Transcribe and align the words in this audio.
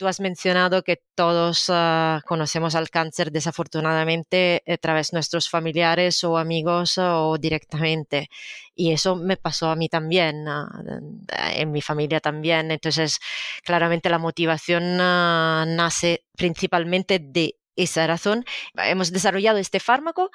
tú 0.00 0.08
has 0.08 0.18
mencionado 0.18 0.82
que 0.82 1.02
todos 1.14 1.66
ah, 1.68 2.22
conocemos 2.26 2.74
al 2.74 2.88
cáncer 2.88 3.30
desafortunadamente 3.30 4.62
a 4.66 4.78
través 4.78 5.10
de 5.10 5.16
nuestros 5.16 5.50
familiares 5.50 6.24
o 6.24 6.38
amigos 6.38 6.96
o 6.96 7.36
directamente. 7.36 8.30
Y 8.74 8.92
eso 8.92 9.14
me 9.14 9.36
pasó 9.36 9.68
a 9.70 9.76
mí 9.76 9.90
también, 9.90 10.48
ah, 10.48 10.70
en 11.54 11.70
mi 11.70 11.82
familia 11.82 12.20
también. 12.20 12.70
Entonces, 12.70 13.18
claramente 13.62 14.08
la 14.08 14.18
motivación 14.18 14.96
ah, 15.02 15.66
nace 15.68 16.24
principalmente 16.34 17.18
de 17.18 17.56
esa 17.76 18.06
razón 18.06 18.44
hemos 18.74 19.12
desarrollado 19.12 19.58
este 19.58 19.80
fármaco 19.80 20.30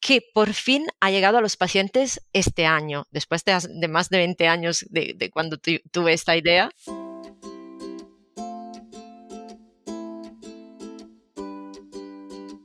que 0.00 0.22
por 0.32 0.54
fin 0.54 0.86
ha 1.00 1.10
llegado 1.10 1.38
a 1.38 1.40
los 1.40 1.56
pacientes 1.56 2.22
este 2.32 2.66
año, 2.66 3.06
después 3.10 3.44
de, 3.44 3.88
más 3.88 4.08
de 4.08 4.18
20 4.18 4.48
años 4.48 4.84
de, 4.90 5.30
cuando 5.32 5.58
tuve 5.58 6.12
esta 6.14 6.36
idea. 6.36 6.70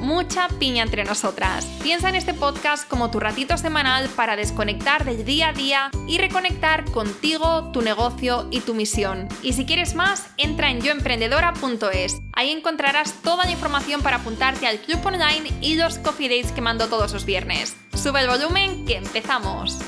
mucha 0.00 0.48
piña 0.58 0.82
entre 0.82 1.04
nosotras. 1.04 1.64
Piensa 1.82 2.08
en 2.08 2.16
este 2.16 2.34
podcast 2.34 2.88
como 2.88 3.10
tu 3.10 3.20
ratito 3.20 3.56
semanal 3.56 4.08
para 4.16 4.34
desconectar 4.34 5.04
del 5.04 5.24
día 5.24 5.48
a 5.48 5.52
día 5.52 5.90
y 6.08 6.18
reconectar 6.18 6.84
contigo, 6.90 7.70
tu 7.72 7.82
negocio 7.82 8.48
y 8.50 8.60
tu 8.60 8.74
misión. 8.74 9.28
Y 9.42 9.52
si 9.52 9.66
quieres 9.66 9.94
más, 9.94 10.26
entra 10.36 10.70
en 10.70 10.80
yoemprendedora.es. 10.80 12.20
Ahí 12.32 12.50
encontrarás 12.50 13.12
toda 13.22 13.44
la 13.44 13.52
información 13.52 14.02
para 14.02 14.16
apuntarte 14.16 14.66
al 14.66 14.78
club 14.78 15.04
online 15.04 15.52
y 15.60 15.76
los 15.76 15.98
coffee 15.98 16.28
dates 16.28 16.52
que 16.52 16.60
mando 16.60 16.88
todos 16.88 17.12
los 17.12 17.24
viernes. 17.24 17.76
Sube 17.94 18.22
el 18.22 18.28
volumen 18.28 18.86
que 18.86 18.96
empezamos. 18.96 19.78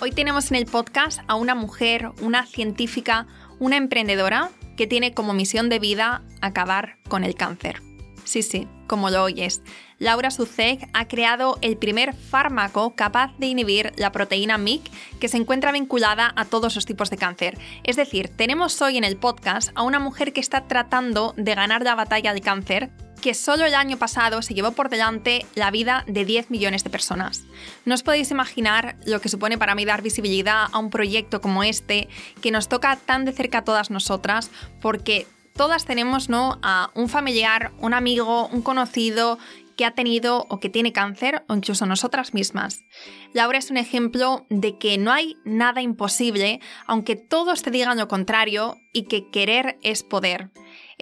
Hoy 0.00 0.10
tenemos 0.10 0.50
en 0.50 0.56
el 0.56 0.66
podcast 0.66 1.20
a 1.28 1.36
una 1.36 1.54
mujer, 1.54 2.10
una 2.22 2.44
científica, 2.44 3.28
una 3.60 3.76
emprendedora 3.76 4.50
que 4.76 4.86
tiene 4.86 5.14
como 5.14 5.34
misión 5.34 5.68
de 5.68 5.78
vida 5.78 6.22
acabar 6.40 6.96
con 7.08 7.24
el 7.24 7.34
cáncer. 7.34 7.82
Sí, 8.24 8.42
sí, 8.42 8.68
como 8.86 9.10
lo 9.10 9.24
oyes. 9.24 9.62
Laura 9.98 10.30
Suzek 10.30 10.88
ha 10.92 11.06
creado 11.06 11.58
el 11.60 11.76
primer 11.76 12.14
fármaco 12.14 12.94
capaz 12.94 13.36
de 13.38 13.46
inhibir 13.46 13.92
la 13.96 14.12
proteína 14.12 14.58
MIC 14.58 14.82
que 15.20 15.28
se 15.28 15.36
encuentra 15.36 15.72
vinculada 15.72 16.32
a 16.36 16.44
todos 16.44 16.74
los 16.74 16.86
tipos 16.86 17.10
de 17.10 17.16
cáncer. 17.16 17.58
Es 17.84 17.96
decir, 17.96 18.28
tenemos 18.28 18.80
hoy 18.82 18.96
en 18.96 19.04
el 19.04 19.16
podcast 19.16 19.70
a 19.74 19.82
una 19.82 19.98
mujer 19.98 20.32
que 20.32 20.40
está 20.40 20.66
tratando 20.66 21.34
de 21.36 21.54
ganar 21.54 21.82
la 21.82 21.94
batalla 21.94 22.32
del 22.32 22.42
cáncer 22.42 22.90
que 23.22 23.32
solo 23.32 23.64
el 23.64 23.74
año 23.74 23.96
pasado 23.96 24.42
se 24.42 24.52
llevó 24.52 24.72
por 24.72 24.90
delante 24.90 25.46
la 25.54 25.70
vida 25.70 26.04
de 26.06 26.26
10 26.26 26.50
millones 26.50 26.84
de 26.84 26.90
personas. 26.90 27.44
No 27.86 27.94
os 27.94 28.02
podéis 28.02 28.30
imaginar 28.30 28.96
lo 29.06 29.20
que 29.20 29.30
supone 29.30 29.56
para 29.56 29.74
mí 29.74 29.86
dar 29.86 30.02
visibilidad 30.02 30.66
a 30.70 30.78
un 30.78 30.90
proyecto 30.90 31.40
como 31.40 31.62
este, 31.62 32.08
que 32.42 32.50
nos 32.50 32.68
toca 32.68 32.96
tan 32.96 33.24
de 33.24 33.32
cerca 33.32 33.58
a 33.58 33.64
todas 33.64 33.90
nosotras, 33.90 34.50
porque 34.80 35.26
todas 35.54 35.84
tenemos 35.84 36.28
¿no? 36.28 36.58
a 36.62 36.90
un 36.94 37.08
familiar, 37.08 37.72
un 37.78 37.94
amigo, 37.94 38.48
un 38.48 38.60
conocido 38.60 39.38
que 39.76 39.84
ha 39.84 39.92
tenido 39.92 40.46
o 40.48 40.60
que 40.60 40.68
tiene 40.68 40.92
cáncer 40.92 41.44
o 41.48 41.54
incluso 41.54 41.86
nosotras 41.86 42.34
mismas. 42.34 42.84
Laura 43.32 43.58
es 43.58 43.70
un 43.70 43.76
ejemplo 43.76 44.46
de 44.50 44.78
que 44.78 44.98
no 44.98 45.12
hay 45.12 45.36
nada 45.44 45.80
imposible, 45.80 46.60
aunque 46.86 47.16
todos 47.16 47.62
te 47.62 47.70
digan 47.70 47.98
lo 47.98 48.08
contrario 48.08 48.76
y 48.92 49.04
que 49.04 49.30
querer 49.30 49.78
es 49.82 50.02
poder. 50.02 50.50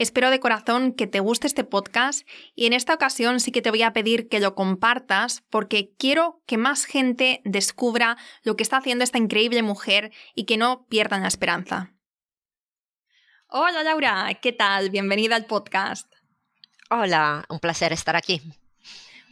Espero 0.00 0.30
de 0.30 0.40
corazón 0.40 0.94
que 0.94 1.06
te 1.06 1.20
guste 1.20 1.46
este 1.46 1.62
podcast 1.62 2.26
y 2.54 2.64
en 2.64 2.72
esta 2.72 2.94
ocasión 2.94 3.38
sí 3.38 3.52
que 3.52 3.60
te 3.60 3.68
voy 3.68 3.82
a 3.82 3.92
pedir 3.92 4.30
que 4.30 4.40
lo 4.40 4.54
compartas 4.54 5.42
porque 5.50 5.92
quiero 5.98 6.42
que 6.46 6.56
más 6.56 6.86
gente 6.86 7.42
descubra 7.44 8.16
lo 8.42 8.56
que 8.56 8.62
está 8.62 8.78
haciendo 8.78 9.04
esta 9.04 9.18
increíble 9.18 9.62
mujer 9.62 10.10
y 10.34 10.44
que 10.46 10.56
no 10.56 10.86
pierdan 10.86 11.20
la 11.20 11.28
esperanza. 11.28 11.92
Hola 13.46 13.82
Laura, 13.82 14.32
¿qué 14.40 14.52
tal? 14.52 14.88
Bienvenida 14.88 15.36
al 15.36 15.44
podcast. 15.44 16.10
Hola, 16.88 17.44
un 17.50 17.58
placer 17.58 17.92
estar 17.92 18.16
aquí. 18.16 18.40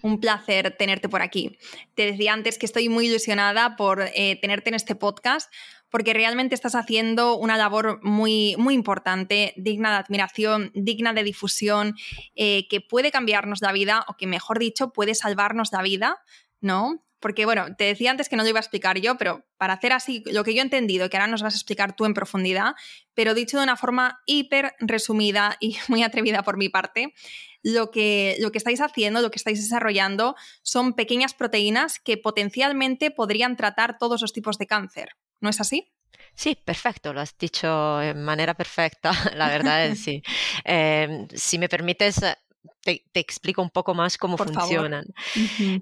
Un 0.03 0.21
placer 0.21 0.77
tenerte 0.77 1.09
por 1.09 1.23
aquí. 1.23 1.59
Te 1.95 2.05
decía 2.05 2.35
antes 2.35 2.59
que 2.59 2.67
estoy 2.67 2.91
muy 2.91 3.06
ilusionada 3.06 3.75
por 3.77 4.03
eh, 4.03 4.39
tenerte 4.43 4.69
en 4.69 4.75
este 4.75 4.95
podcast 4.95 5.50
porque 5.91 6.12
realmente 6.12 6.54
estás 6.54 6.75
haciendo 6.75 7.37
una 7.37 7.56
labor 7.56 8.00
muy, 8.03 8.54
muy 8.59 8.75
importante, 8.75 9.54
digna 9.56 9.91
de 9.91 9.97
admiración, 9.97 10.71
digna 10.75 11.12
de 11.12 11.25
difusión, 11.25 11.94
eh, 12.34 12.66
que 12.69 12.81
puede 12.81 13.10
cambiarnos 13.10 13.60
la 13.62 13.72
vida 13.72 14.04
o 14.09 14.16
que, 14.16 14.26
mejor 14.26 14.59
dicho, 14.59 14.93
puede 14.93 15.15
salvarnos 15.15 15.72
la 15.72 15.82
vida, 15.82 16.19
¿no? 16.60 17.04
Porque, 17.21 17.47
bueno, 17.47 17.75
te 17.76 17.84
decía 17.84 18.12
antes 18.12 18.28
que 18.28 18.37
no 18.37 18.44
lo 18.44 18.49
iba 18.49 18.59
a 18.59 18.60
explicar 18.60 19.00
yo, 19.00 19.16
pero 19.16 19.44
para 19.56 19.75
hacer 19.75 19.93
así 19.93 20.22
lo 20.26 20.44
que 20.44 20.54
yo 20.54 20.60
he 20.60 20.65
entendido, 20.65 21.10
que 21.10 21.16
ahora 21.16 21.26
nos 21.26 21.43
vas 21.43 21.54
a 21.54 21.56
explicar 21.56 21.97
tú 21.97 22.05
en 22.05 22.15
profundidad, 22.15 22.75
pero 23.15 23.34
dicho 23.34 23.56
de 23.56 23.65
una 23.65 23.76
forma 23.76 24.20
hiper 24.25 24.75
resumida 24.78 25.56
y 25.59 25.76
muy 25.88 26.03
atrevida 26.03 26.43
por 26.43 26.56
mi 26.56 26.69
parte, 26.69 27.15
lo 27.62 27.91
que, 27.91 28.37
lo 28.38 28.53
que 28.53 28.59
estáis 28.59 28.81
haciendo, 28.81 29.20
lo 29.20 29.32
que 29.32 29.38
estáis 29.38 29.60
desarrollando, 29.60 30.37
son 30.62 30.93
pequeñas 30.93 31.34
proteínas 31.34 31.99
que 31.99 32.16
potencialmente 32.16 33.10
podrían 33.10 33.56
tratar 33.56 33.99
todos 33.99 34.22
los 34.22 34.32
tipos 34.32 34.59
de 34.59 34.69
cáncer. 34.69 35.09
¿No 35.41 35.50
es 35.50 35.60
así? 35.60 35.93
Sí, 36.34 36.56
perfecto, 36.65 37.12
lo 37.12 37.21
has 37.21 37.37
dicho 37.37 37.99
de 37.99 38.15
manera 38.15 38.54
perfecta, 38.54 39.10
la 39.37 39.49
verdad 39.49 39.87
es 39.87 40.00
sí. 40.00 40.22
Em, 40.65 41.26
si 41.34 41.59
me 41.59 41.69
permites, 41.69 42.21
te, 42.82 43.03
explico 43.15 43.62
un 43.62 43.71
poco 43.71 43.94
más 43.94 44.16
cómo 44.16 44.37
funcionan. 44.37 45.04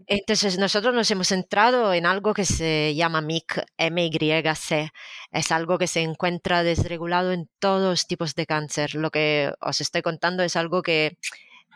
Entonces, 0.07 0.59
nosotros 0.59 0.95
nos 0.95 1.11
hemos 1.11 1.29
centrado 1.29 1.93
en 1.93 2.07
algo 2.07 2.35
que 2.35 2.45
se 2.45 2.95
llama 2.95 3.21
MYC, 3.21 3.65
MYC. 3.79 4.91
Es 5.31 5.53
algo 5.53 5.79
que 5.79 5.87
se 5.87 6.01
encuentra 6.01 6.63
desregulado 6.63 7.33
en 7.33 7.49
todos 7.59 8.07
tipos 8.07 8.35
de 8.35 8.47
cáncer. 8.47 8.95
Lo 8.95 9.11
que 9.11 9.53
os 9.61 9.81
estoy 9.81 10.03
contando 10.03 10.43
es 10.43 10.57
algo 10.57 10.83
que 10.83 11.19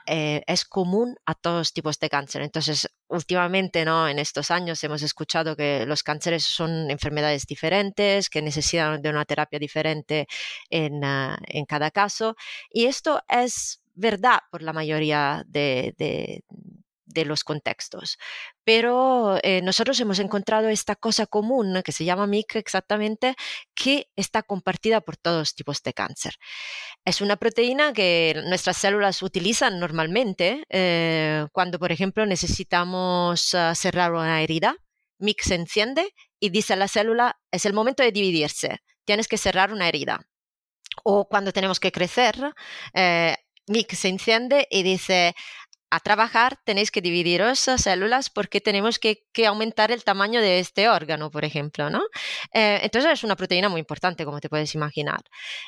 eh, 0.06 0.42
es 0.46 0.64
común 0.64 1.16
a 1.26 1.34
todos 1.34 1.72
tipos 1.72 1.98
de 1.98 2.08
cáncer. 2.08 2.42
Entonces, 2.42 2.88
últimamente, 3.08 3.84
¿no? 3.84 4.08
en 4.08 4.18
estos 4.18 4.50
años 4.50 4.82
hemos 4.84 5.02
escuchado 5.02 5.56
que 5.56 5.84
los 5.86 6.02
cánceres 6.02 6.44
son 6.44 6.90
enfermedades 6.90 7.46
diferentes, 7.46 8.30
que 8.30 8.42
necesitan 8.42 9.02
de 9.02 9.10
una 9.10 9.24
terapia 9.24 9.58
diferente 9.58 10.26
en, 10.70 11.04
ah, 11.04 11.38
en 11.46 11.64
cada 11.66 11.90
caso. 11.90 12.36
Y 12.70 12.86
esto 12.86 13.22
es 13.28 13.82
verdad 13.94 14.40
por 14.50 14.62
la 14.62 14.72
mayoría 14.72 15.44
de, 15.46 15.94
de 15.98 16.44
los 17.25 17.44
contextos. 17.44 18.19
Pero 18.65 19.38
eh, 19.43 19.60
nosotros 19.62 19.98
hemos 20.00 20.19
encontrado 20.19 20.69
esta 20.69 20.97
cosa 20.97 21.26
común 21.26 21.82
que 21.84 21.93
se 21.93 22.04
llama 22.04 22.26
MIC 22.26 22.56
exactamente, 22.56 23.34
que 23.75 24.09
está 24.16 24.43
compartida 24.43 25.00
por 25.00 25.16
todos 25.16 25.54
tipos 25.54 25.82
de 25.82 25.93
cáncer. 25.93 26.34
Es 27.04 27.21
una 27.21 27.37
proteína 27.37 27.93
que 27.93 28.41
nuestras 28.47 28.76
células 28.76 29.22
utilizan 29.22 29.78
normalmente 29.81 30.65
eh, 30.69 31.47
cuando, 31.53 31.78
por 31.78 31.93
ejemplo, 31.93 32.26
necesitamos 32.26 33.54
ah, 33.54 33.75
cerrar 33.75 34.12
una 34.12 34.42
herida. 34.42 34.77
MIC 35.19 35.42
se 35.42 35.54
enciende 35.54 36.15
y 36.38 36.50
dice 36.50 36.72
a 36.72 36.77
la 36.77 36.88
célula, 36.88 37.38
es 37.50 37.66
el 37.66 37.75
momento 37.75 38.03
de 38.03 38.12
dividirse, 38.12 38.78
tienes 39.04 39.28
que 39.28 39.37
cerrar 39.37 39.72
una 39.72 39.88
herida. 39.88 40.27
O 41.04 41.28
cuando 41.28 41.53
tenemos 41.53 41.78
que 41.78 41.92
crecer, 41.92 42.37
eh, 42.95 43.36
MIC 43.66 43.95
se 43.95 44.09
enciende 44.09 44.66
y 44.71 44.83
dice, 44.83 45.34
a 45.91 46.01
trabajar 46.01 46.59
tenéis 46.65 46.91
que 46.91 47.01
dividiros 47.01 47.66
las 47.66 47.83
células 47.83 48.31
porque 48.31 48.60
tenemos 48.60 48.98
que, 48.98 49.25
aumentar 49.47 49.91
el 49.91 50.04
tamaño 50.04 50.41
de 50.41 50.60
este 50.60 50.89
órgano, 50.89 51.31
por 51.31 51.45
ejemplo, 51.45 51.91
¿no? 51.91 52.03
Eh, 52.53 52.81
entonces 52.83 53.13
es 53.13 53.25
una 53.25 53.37
proteína 53.37 53.69
muy 53.69 53.81
importante, 53.81 54.25
como 54.25 54.41
te 54.41 54.48
puedes 54.48 54.75
imaginar. 54.75 55.22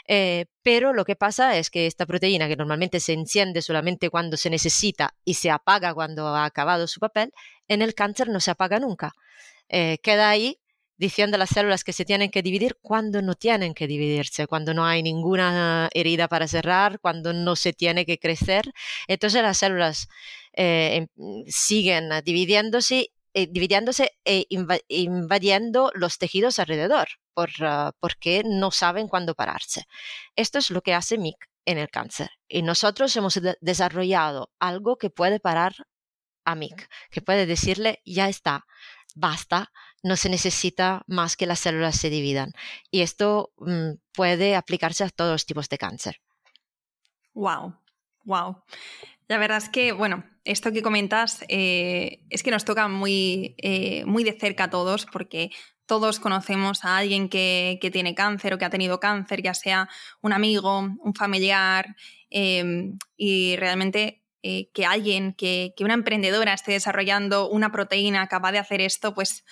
Eh, 0.06 0.46
pero 0.62 0.92
lo 0.92 1.04
que 1.04 1.16
pasa 1.16 1.56
es 1.56 1.70
que 1.70 1.86
esta 1.86 2.06
proteína, 2.06 2.48
que 2.48 2.56
normalmente 2.56 3.00
se 3.00 3.14
enciende 3.14 3.62
solamente 3.62 4.10
cuando 4.10 4.36
se 4.36 4.50
necesita 4.50 5.14
y 5.24 5.34
se 5.34 5.50
apaga 5.50 5.94
cuando 5.94 6.28
ha 6.28 6.44
acabado 6.44 6.86
su 6.86 7.00
papel, 7.00 7.32
en 7.68 7.82
el 7.82 7.94
cáncer 7.94 8.28
no 8.28 8.40
se 8.40 8.50
apaga 8.50 8.78
nunca. 8.78 9.12
Eh, 9.68 9.98
queda 10.02 10.28
ahí 10.28 10.58
diciendo 10.96 11.36
a 11.36 11.38
las 11.38 11.50
células 11.50 11.84
que 11.84 11.92
se 11.92 12.04
tienen 12.04 12.30
que 12.30 12.42
dividir 12.42 12.76
cuando 12.80 13.22
no 13.22 13.34
tienen 13.34 13.74
que 13.74 13.86
dividirse, 13.86 14.46
cuando 14.46 14.74
no 14.74 14.84
hay 14.84 15.02
ninguna 15.02 15.88
herida 15.94 16.28
para 16.28 16.46
cerrar, 16.48 17.00
cuando 17.00 17.32
no 17.32 17.56
se 17.56 17.72
tiene 17.72 18.06
que 18.06 18.18
crecer. 18.18 18.72
Entonces 19.08 19.42
las 19.42 19.58
células 19.58 20.08
eh, 20.52 21.06
em, 21.16 21.44
siguen 21.46 22.10
dividiéndose, 22.24 23.10
eh, 23.34 23.46
dividiéndose 23.50 24.12
e 24.24 24.46
invadiendo 24.88 25.90
los 25.94 26.18
tejidos 26.18 26.58
alrededor. 26.58 27.08
por, 27.34 27.50
ah, 27.60 27.92
porque 27.98 28.42
no 28.44 28.70
saben 28.70 29.08
cuándo 29.08 29.34
pararse. 29.34 29.86
Esto 30.36 30.58
es 30.58 30.70
lo 30.70 30.82
que 30.82 30.94
hace 30.94 31.16
MIC 31.18 31.48
en 31.64 31.78
el 31.78 31.88
cáncer. 31.88 32.30
Y 32.48 32.62
nosotros 32.62 33.16
hemos 33.16 33.40
desarrollado 33.60 34.50
algo 34.58 34.96
que 34.96 35.10
puede 35.10 35.40
parar 35.40 35.74
a 36.44 36.54
MIC, 36.54 36.88
que 37.10 37.22
puede 37.22 37.46
decirle, 37.46 38.02
ya 38.04 38.28
está, 38.28 38.66
basta, 39.14 39.72
no 40.02 40.16
se 40.16 40.28
necesita 40.28 41.02
más 41.06 41.36
que 41.36 41.46
las 41.46 41.60
células 41.60 41.96
se 41.96 42.10
dividan. 42.10 42.52
Y 42.90 43.02
esto 43.02 43.52
mm, 43.58 43.92
puede 44.12 44.56
aplicarse 44.56 45.04
a 45.04 45.10
todos 45.10 45.32
los 45.32 45.46
tipos 45.46 45.68
de 45.68 45.78
cáncer. 45.78 46.20
Wow, 47.34 47.76
wow. 48.24 48.62
La 49.28 49.38
verdad 49.38 49.58
es 49.58 49.68
que, 49.68 49.92
bueno, 49.92 50.24
esto 50.44 50.72
que 50.72 50.82
comentas 50.82 51.44
eh, 51.48 52.20
es 52.28 52.42
que 52.42 52.50
nos 52.50 52.64
toca 52.64 52.88
muy, 52.88 53.54
eh, 53.58 54.04
muy 54.04 54.24
de 54.24 54.32
cerca 54.32 54.64
a 54.64 54.70
todos 54.70 55.06
porque 55.06 55.50
todos 55.86 56.20
conocemos 56.20 56.84
a 56.84 56.96
alguien 56.96 57.28
que, 57.28 57.78
tiene 57.92 58.14
cáncer 58.14 58.54
o 58.54 58.58
que 58.58 58.64
ha 58.64 58.70
tenido 58.70 59.00
cáncer, 59.00 59.42
ya 59.42 59.54
sea 59.54 59.88
un 60.20 60.32
amigo, 60.32 60.78
un 60.78 61.14
familiar, 61.14 61.96
em, 62.30 62.98
y 63.16 63.56
realmente 63.56 64.22
eh, 64.42 64.70
que 64.72 64.86
alguien, 64.86 65.34
que, 65.34 65.74
una 65.80 65.94
emprendedora 65.94 66.52
esté 66.52 66.72
desarrollando 66.72 67.48
una 67.48 67.70
proteína 67.70 68.26
capaz 68.28 68.52
de 68.52 68.58
hacer 68.58 68.80
esto, 68.80 69.14
pues 69.14 69.44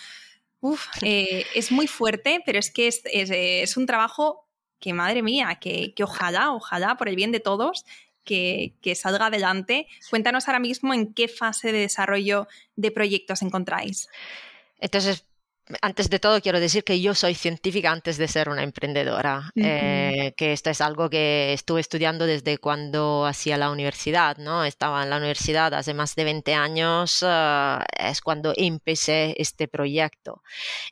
es 1.02 1.72
muy 1.72 1.86
fuerte, 1.86 2.42
pero 2.44 2.58
es 2.58 2.70
que 2.70 2.88
es, 2.88 3.76
un 3.76 3.86
trabajo 3.86 4.46
que, 4.78 4.92
madre 4.92 5.22
mía, 5.22 5.58
que, 5.60 5.94
que 5.94 6.04
ojalá, 6.04 6.52
ojalá, 6.52 6.96
por 6.96 7.08
el 7.08 7.16
bien 7.16 7.32
de 7.32 7.40
todos, 7.40 7.84
que, 8.24 8.94
salga 8.94 9.26
adelante. 9.26 9.86
Cuéntanos 10.08 10.48
ahora 10.48 10.60
mismo 10.60 10.94
en 10.94 11.12
qué 11.12 11.28
fase 11.28 11.72
de 11.72 11.80
desarrollo 11.80 12.48
de 12.76 12.90
proyectos 12.90 13.42
encontráis. 13.42 14.08
Entonces, 14.78 15.26
antes 15.82 16.10
de 16.10 16.18
todo 16.18 16.40
quiero 16.40 16.60
decir 16.60 16.84
que 16.84 17.00
yo 17.00 17.14
soy 17.14 17.34
científica 17.34 17.90
antes 17.90 18.16
de 18.18 18.28
ser 18.28 18.48
una 18.48 18.62
emprendedora, 18.62 19.50
eh, 19.56 20.32
que 20.36 20.52
esto 20.52 20.70
es 20.70 20.80
algo 20.80 21.10
que 21.10 21.52
estuve 21.52 21.80
estudiando 21.80 22.26
desde 22.26 22.58
cuando 22.58 23.26
hacía 23.26 23.56
la 23.56 23.70
universidad, 23.70 24.36
¿no? 24.38 24.64
Estaba 24.64 25.02
en 25.02 25.10
la 25.10 25.18
universidad 25.18 25.72
hace 25.74 25.94
más 25.94 26.14
de 26.14 26.24
20 26.24 26.54
años, 26.54 27.24
eh, 27.26 27.78
es 27.98 28.20
cuando 28.20 28.52
empecé 28.56 29.34
este 29.38 29.68
proyecto, 29.68 30.42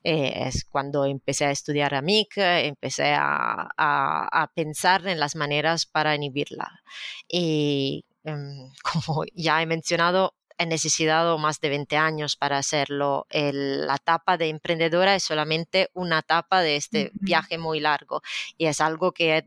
eh, 0.04 0.46
es 0.46 0.64
cuando 0.64 1.04
empecé 1.04 1.46
a 1.46 1.50
estudiar 1.50 1.94
a 1.94 2.02
MIC, 2.02 2.36
empecé 2.36 3.14
a, 3.14 3.68
a 3.76 4.50
pensar 4.54 5.06
en 5.06 5.20
las 5.20 5.36
maneras 5.36 5.86
para 5.86 6.14
inhibirla. 6.14 6.80
Y 7.28 8.04
em, 8.24 8.70
como 8.82 9.24
ya 9.34 9.62
he 9.62 9.66
mencionado, 9.66 10.34
he 10.58 10.66
necesitado 10.66 11.38
más 11.38 11.60
de 11.60 11.68
20 11.70 11.96
años 11.96 12.36
para 12.36 12.58
hacerlo. 12.58 13.26
la 13.30 13.94
etapa 13.94 14.36
de 14.36 14.48
emprendedora 14.48 15.14
es 15.14 15.22
solamente 15.22 15.88
una 15.94 16.18
etapa 16.18 16.60
de 16.60 16.76
este 16.76 17.10
viaje 17.14 17.58
muy 17.58 17.80
largo 17.80 18.22
y 18.56 18.66
es 18.66 18.80
algo 18.80 19.12
que 19.12 19.38
he 19.38 19.46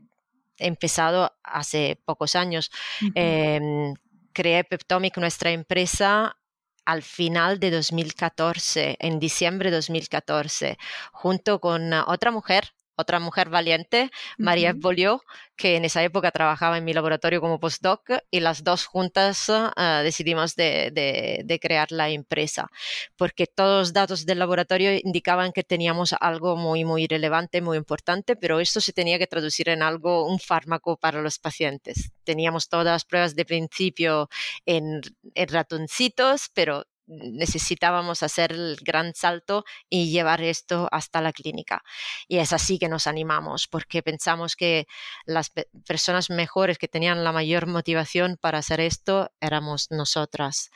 empezado 0.58 1.32
hace 1.42 1.98
pocos 2.04 2.34
años. 2.34 2.70
Em, 3.14 3.94
creé 4.32 4.64
Peptomic, 4.64 5.18
nuestra 5.18 5.50
empresa, 5.50 6.36
al 6.84 7.02
final 7.02 7.60
de 7.60 7.70
2014, 7.70 8.96
en 8.98 9.20
diciembre 9.20 9.70
de 9.70 9.76
2014, 9.76 10.78
junto 11.12 11.60
con 11.60 11.92
otra 11.92 12.30
mujer 12.30 12.72
otra 12.96 13.18
mujer 13.18 13.48
valiente, 13.48 14.10
María 14.38 14.72
uh 14.72 15.20
que 15.56 15.76
en 15.76 15.84
esa 15.84 16.02
época 16.02 16.32
trabajaba 16.32 16.78
en 16.78 16.84
mi 16.84 16.92
laboratorio 16.92 17.40
como 17.40 17.60
postdoc 17.60 18.10
y 18.30 18.40
las 18.40 18.64
dos 18.64 18.86
juntas 18.86 19.46
ah, 19.48 20.00
decidimos 20.02 20.56
de, 20.56 21.58
crear 21.60 21.92
la 21.92 22.08
empresa, 22.08 22.68
porque 23.16 23.46
todos 23.46 23.78
los 23.78 23.92
datos 23.92 24.26
del 24.26 24.40
laboratorio 24.40 24.90
indicaban 24.92 25.52
que 25.52 25.62
teníamos 25.62 26.14
algo 26.18 26.56
muy, 26.56 26.84
muy 26.84 27.06
relevante, 27.06 27.60
muy 27.60 27.76
importante, 27.76 28.34
pero 28.34 28.58
esto 28.60 28.80
se 28.80 28.92
tenía 28.92 29.18
que 29.18 29.26
traducir 29.28 29.68
en 29.68 29.82
algo, 29.82 30.26
un 30.26 30.40
fármaco 30.40 30.96
para 30.96 31.22
los 31.22 31.38
pacientes. 31.38 32.10
Teníamos 32.24 32.68
todas 32.68 32.86
las 32.86 33.04
pruebas 33.04 33.36
de 33.36 33.44
principio 33.44 34.28
en, 34.66 35.00
en 35.34 35.48
ratoncitos, 35.48 36.50
pero 36.54 36.86
necesitábamos 37.20 38.22
hacer 38.22 38.52
el 38.52 38.76
gran 38.82 39.14
salto 39.14 39.64
y 39.88 40.10
llevar 40.10 40.42
esto 40.42 40.88
hasta 40.90 41.20
la 41.20 41.32
clínica. 41.32 41.82
Y 42.28 42.38
es 42.38 42.52
así 42.52 42.78
que 42.78 42.88
nos 42.88 43.06
animamos, 43.06 43.68
porque 43.68 44.02
pensamos 44.02 44.56
que 44.56 44.86
las 45.26 45.50
personas 45.86 46.30
mejores 46.30 46.78
que 46.78 46.88
tenían 46.88 47.24
la 47.24 47.32
mayor 47.32 47.66
motivación 47.66 48.38
para 48.40 48.58
hacer 48.58 48.80
esto 48.80 49.30
éramos 49.40 49.90
nosotras. 49.90 50.70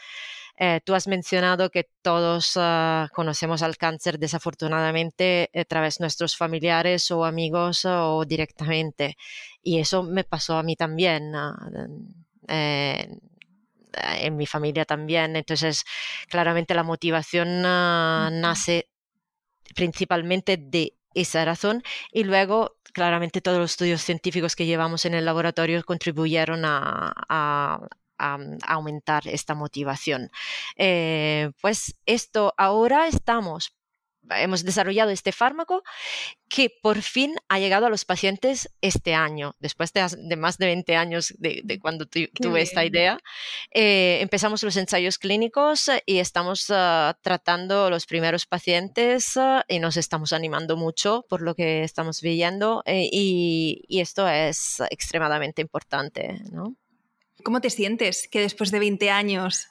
Eh, 0.59 0.81
tú 0.85 0.95
has 0.95 1.07
mencionado 1.07 1.71
que 1.71 1.91
todos 2.01 2.53
ah, 2.57 3.09
conocemos 3.13 3.63
al 3.63 3.77
cáncer 3.77 4.19
desafortunadamente 4.19 5.51
a 5.55 5.65
través 5.65 5.99
de 5.99 6.05
nuestros 6.05 6.37
familiares 6.37 7.11
o 7.11 7.25
amigos 7.27 7.85
o 7.85 8.25
directamente. 8.25 9.17
Y 9.63 9.81
eso 9.81 10.03
me 10.03 10.25
pasó 10.25 10.57
a 10.57 10.63
mí 10.63 10.75
también. 10.77 11.35
Ah, 11.35 11.55
eh, 12.49 13.19
en 14.21 14.37
mi 14.37 14.47
familia 14.47 14.85
también. 14.85 15.37
Entonces, 15.37 15.85
claramente 16.29 16.75
la 16.75 16.83
motivación 16.83 17.63
ah, 17.65 18.31
nace 18.33 18.89
principalmente 19.75 20.57
de 20.57 20.97
esa 21.15 21.45
razón 21.45 21.83
y 22.13 22.25
luego 22.25 22.77
claramente 22.93 23.41
todos 23.41 23.59
los 23.59 23.73
estudios 23.73 24.03
científicos 24.03 24.57
que 24.57 24.67
llevamos 24.67 25.05
en 25.05 25.15
el 25.15 25.25
laboratorio 25.25 25.83
contribuyeron 25.85 26.63
a, 26.65 27.81
aumentar 28.19 29.29
esta 29.29 29.55
motivación. 29.55 30.31
Eh, 30.77 31.51
pues 31.61 31.95
esto 32.07 32.55
ahora 32.57 33.09
estamos 33.09 33.76
hemos 34.31 34.65
desarrollado 34.65 35.11
este 35.11 35.33
fármaco 35.33 35.83
que 36.49 36.71
por 36.71 37.03
fin 37.03 37.35
ha 37.49 37.59
llegado 37.59 37.87
a 37.87 37.91
los 37.91 38.05
pacientes 38.05 38.71
este 38.81 39.15
año, 39.15 39.55
después 39.59 39.93
de, 39.93 40.37
más 40.37 40.59
de 40.59 40.67
20 40.67 40.97
años 40.97 41.35
de, 41.39 41.79
cuando 41.81 42.07
tuve 42.07 42.63
esta 42.63 42.85
idea. 42.85 43.19
Eh, 43.73 44.19
empezamos 44.21 44.63
los 44.63 44.77
ensayos 44.77 45.19
clínicos 45.19 45.91
y 46.07 46.19
estamos 46.19 46.67
ah, 46.71 47.19
tratando 47.21 47.91
los 47.91 48.07
primeros 48.07 48.47
pacientes 48.47 49.37
ah, 49.37 49.65
y 49.69 49.79
nos 49.79 49.97
estamos 49.97 50.33
animando 50.33 50.77
mucho 50.77 51.25
por 51.29 51.43
lo 51.43 51.55
que 51.55 51.83
estamos 51.83 52.21
viendo 52.21 52.83
eh, 52.87 53.09
y, 53.11 53.85
esto 53.89 54.29
es 54.29 54.81
extremadamente 54.91 55.63
importante. 55.63 56.41
¿Cómo 57.43 57.61
te 57.61 57.71
sientes 57.71 58.29
que 58.29 58.41
después 58.41 58.71
de 58.71 58.79
20 58.79 59.11
años 59.11 59.69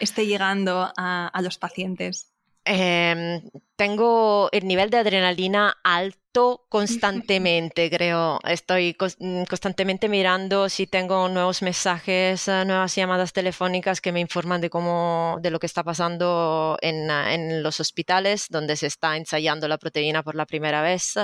esté 0.00 0.26
llegando 0.26 0.92
a 0.96 1.40
los 1.42 1.58
pacientes? 1.58 2.33
Em, 2.64 3.42
tengo 3.76 4.48
el 4.52 4.66
nivel 4.66 4.88
de 4.88 4.96
adrenalina 4.98 5.76
alto 5.82 6.64
constantemente, 6.68 7.90
creo. 7.90 8.40
Estoy 8.44 8.96
mm, 9.18 9.44
constantemente 9.44 10.08
mirando 10.08 10.68
si 10.68 10.86
tengo 10.86 11.28
nuevos 11.28 11.60
mensajes, 11.62 12.48
eh, 12.48 12.64
nuevas 12.64 12.94
llamadas 12.94 13.32
telefónicas 13.32 14.00
que 14.00 14.12
me 14.12 14.20
informan 14.20 14.60
de 14.60 14.70
cómo, 14.70 15.38
de 15.42 15.50
lo 15.50 15.58
que 15.60 15.66
está 15.66 15.84
pasando 15.84 16.78
en, 16.80 17.10
eh, 17.10 17.34
en 17.34 17.62
los 17.62 17.80
hospitales 17.80 18.46
donde 18.48 18.76
se 18.76 18.86
está 18.86 19.16
ensayando 19.16 19.68
la 19.68 19.78
proteína 19.78 20.22
por 20.22 20.34
la 20.34 20.46
primera 20.46 20.80
vez. 20.82 21.14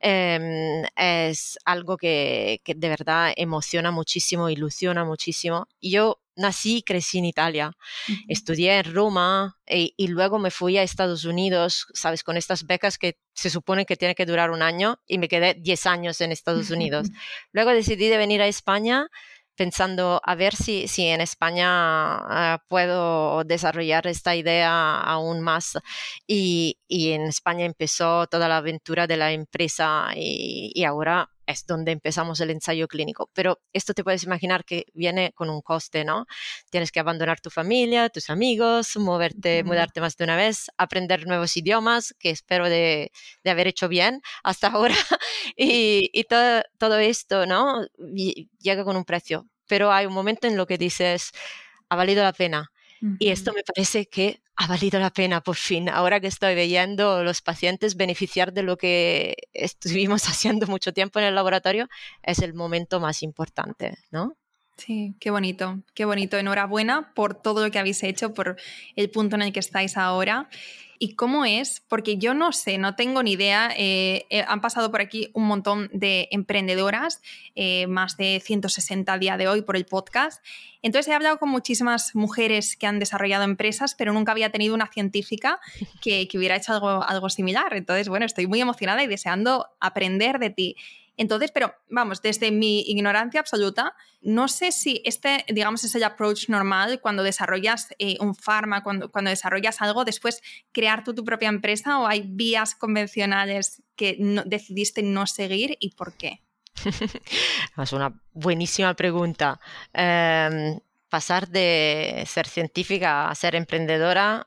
Em, 0.00 0.84
es 0.96 1.58
algo 1.64 1.96
que, 1.96 2.60
que 2.64 2.74
de 2.74 2.88
verdad 2.88 3.32
emociona 3.36 3.90
muchísimo, 3.90 4.48
ilusiona 4.48 5.04
muchísimo. 5.04 5.66
Yo 5.80 6.20
nací 6.38 6.78
y 6.78 6.82
crecí 6.82 7.18
en 7.18 7.26
Italia. 7.26 7.72
Estudié 8.28 8.78
en 8.78 8.94
Roma 8.94 9.58
y, 9.66 10.06
luego 10.08 10.38
me 10.38 10.50
fui 10.50 10.78
a 10.78 10.82
Estados 10.82 11.24
Unidos, 11.24 11.86
¿sabes? 11.92 12.24
Con 12.24 12.36
estas 12.36 12.66
becas 12.66 12.96
que 12.96 13.18
se 13.34 13.50
supone 13.50 13.84
que 13.84 13.96
tiene 13.96 14.14
que 14.14 14.26
durar 14.26 14.50
un 14.50 14.62
año 14.62 14.98
y 15.06 15.18
me 15.18 15.28
quedé 15.28 15.54
10 15.54 15.86
años 15.86 16.20
en 16.20 16.32
Estados 16.32 16.70
Unidos. 16.70 17.08
luego 17.52 17.70
decidí 17.70 18.08
de 18.08 18.16
venir 18.16 18.40
a 18.40 18.46
España 18.46 19.08
pensando 19.58 20.20
a 20.24 20.34
ver 20.36 20.54
si, 20.54 20.86
si 20.86 21.06
en 21.06 21.20
España 21.20 21.66
ah, 21.68 22.62
puedo 22.68 23.42
desarrollar 23.44 24.06
esta 24.06 24.36
idea 24.36 25.00
aún 25.00 25.40
más. 25.40 25.78
Y, 26.26 26.78
y, 26.86 27.10
en 27.10 27.22
España 27.22 27.64
empezó 27.64 28.28
toda 28.28 28.48
la 28.48 28.58
aventura 28.58 29.06
de 29.08 29.16
la 29.16 29.32
empresa 29.32 30.10
y, 30.14 30.70
y 30.74 30.84
ahora 30.84 31.28
es 31.48 31.64
donde 31.66 31.92
empezamos 31.92 32.40
el 32.40 32.50
ensayo 32.50 32.86
clínico. 32.88 33.30
Pero 33.32 33.58
esto 33.72 33.94
te 33.94 34.04
puedes 34.04 34.22
imaginar 34.22 34.64
que 34.64 34.84
viene 34.92 35.32
con 35.34 35.48
un 35.48 35.62
coste, 35.62 36.04
¿no? 36.04 36.26
Tienes 36.70 36.92
que 36.92 37.00
abandonar 37.00 37.40
tu 37.40 37.48
familia, 37.48 38.10
tus 38.10 38.28
amigos, 38.28 38.96
moverte, 38.98 39.64
mudarte 39.64 40.02
más 40.02 40.16
de 40.16 40.24
una 40.24 40.36
vez, 40.36 40.66
aprender 40.76 41.26
nuevos 41.26 41.56
idiomas, 41.56 42.14
que 42.18 42.28
espero 42.30 42.68
de, 42.68 43.10
de 43.44 43.50
haber 43.50 43.66
hecho 43.66 43.88
bien 43.88 44.20
hasta 44.44 44.68
ahora. 44.68 44.94
y, 45.56 46.10
y 46.12 46.24
todo, 46.24 46.62
todo 46.76 46.98
esto, 46.98 47.46
¿no? 47.46 47.86
llega 48.60 48.84
con 48.84 48.96
un 48.96 49.04
precio. 49.04 49.46
Pero 49.66 49.90
hay 49.90 50.04
un 50.04 50.12
momento 50.12 50.46
en 50.46 50.56
lo 50.56 50.66
que 50.66 50.76
dices, 50.76 51.32
ha 51.88 51.96
valido 51.96 52.22
la 52.22 52.32
pena. 52.34 52.70
Y 53.18 53.28
esto 53.28 53.52
me 53.52 53.62
parece 53.62 54.06
que 54.06 54.40
ha 54.56 54.66
valido 54.66 54.98
la 54.98 55.10
pena 55.10 55.40
por 55.40 55.56
fin, 55.56 55.88
ahora 55.88 56.20
que 56.20 56.26
estoy 56.26 56.54
viendo 56.54 57.22
los 57.22 57.42
pacientes 57.42 57.96
beneficiar 57.96 58.52
de 58.52 58.64
lo 58.64 58.76
que 58.76 59.36
estuvimos 59.52 60.24
haciendo 60.28 60.66
mucho 60.66 60.92
tiempo 60.92 61.20
en 61.20 61.26
el 61.26 61.34
laboratorio, 61.34 61.88
es 62.22 62.40
el 62.40 62.54
momento 62.54 62.98
más 62.98 63.22
importante, 63.22 63.98
¿no? 64.10 64.36
Sí, 64.76 65.16
qué 65.18 65.30
bonito, 65.30 65.82
qué 65.94 66.04
bonito. 66.04 66.38
Enhorabuena 66.38 67.12
por 67.14 67.34
todo 67.34 67.64
lo 67.64 67.70
que 67.70 67.80
habéis 67.80 68.02
hecho, 68.04 68.32
por 68.32 68.56
el 68.94 69.10
punto 69.10 69.34
en 69.34 69.42
el 69.42 69.52
que 69.52 69.58
estáis 69.58 69.96
ahora. 69.96 70.48
¿Y 71.00 71.14
cómo 71.14 71.44
es? 71.44 71.82
Porque 71.88 72.18
yo 72.18 72.34
no 72.34 72.52
sé, 72.52 72.76
no 72.76 72.96
tengo 72.96 73.22
ni 73.22 73.32
idea. 73.32 73.70
Eh, 73.76 74.26
eh, 74.30 74.44
han 74.46 74.60
pasado 74.60 74.90
por 74.90 75.00
aquí 75.00 75.30
un 75.32 75.44
montón 75.44 75.88
de 75.92 76.28
emprendedoras, 76.32 77.22
eh, 77.54 77.86
más 77.86 78.16
de 78.16 78.42
160 78.44 79.12
a 79.12 79.18
día 79.18 79.36
de 79.36 79.46
hoy 79.46 79.62
por 79.62 79.76
el 79.76 79.86
podcast. 79.86 80.44
Entonces 80.82 81.08
he 81.10 81.14
hablado 81.14 81.38
con 81.38 81.50
muchísimas 81.50 82.14
mujeres 82.14 82.76
que 82.76 82.86
han 82.86 82.98
desarrollado 82.98 83.44
empresas, 83.44 83.94
pero 83.94 84.12
nunca 84.12 84.32
había 84.32 84.50
tenido 84.50 84.74
una 84.74 84.88
científica 84.88 85.60
que, 86.02 86.28
hubiera 86.34 86.56
hecho 86.56 86.72
algo, 86.72 87.02
algo 87.02 87.28
similar. 87.30 87.74
Entonces, 87.74 88.08
bueno, 88.08 88.26
estoy 88.26 88.46
muy 88.46 88.60
emocionada 88.60 89.02
y 89.02 89.06
deseando 89.06 89.66
aprender 89.80 90.38
de 90.38 90.50
ti. 90.50 90.76
Entonces, 91.18 91.50
pero 91.52 91.74
vamos, 91.90 92.22
desde 92.22 92.50
mi 92.50 92.80
ignorancia 92.82 93.40
absoluta, 93.40 93.94
no 94.22 94.48
sé 94.48 94.72
si 94.72 95.02
este, 95.04 95.44
digamos, 95.48 95.84
es 95.84 95.94
el 95.94 96.04
approach 96.04 96.48
normal 96.48 97.00
cuando 97.00 97.22
desarrollas 97.22 97.88
eh, 97.98 98.16
un 98.20 98.34
farma, 98.34 98.82
cuando, 98.82 99.10
cuando 99.10 99.28
desarrollas 99.28 99.82
algo, 99.82 100.04
después 100.04 100.40
crear 100.72 101.04
tú 101.04 101.14
tu 101.14 101.24
propia 101.24 101.48
empresa 101.48 101.98
o 101.98 102.06
hay 102.06 102.22
vías 102.24 102.76
convencionales 102.76 103.82
que 103.96 104.16
decidiste 104.46 105.02
no 105.02 105.26
seguir 105.26 105.76
y 105.80 105.90
por 105.90 106.14
qué. 106.14 106.40
es 107.82 107.92
una 107.92 108.14
buenísima 108.32 108.94
pregunta. 108.94 109.60
Em, 109.92 110.78
pasar 111.08 111.48
de 111.48 112.24
ser 112.28 112.46
científica 112.46 113.28
a 113.28 113.34
ser 113.34 113.56
emprendedora 113.56 114.46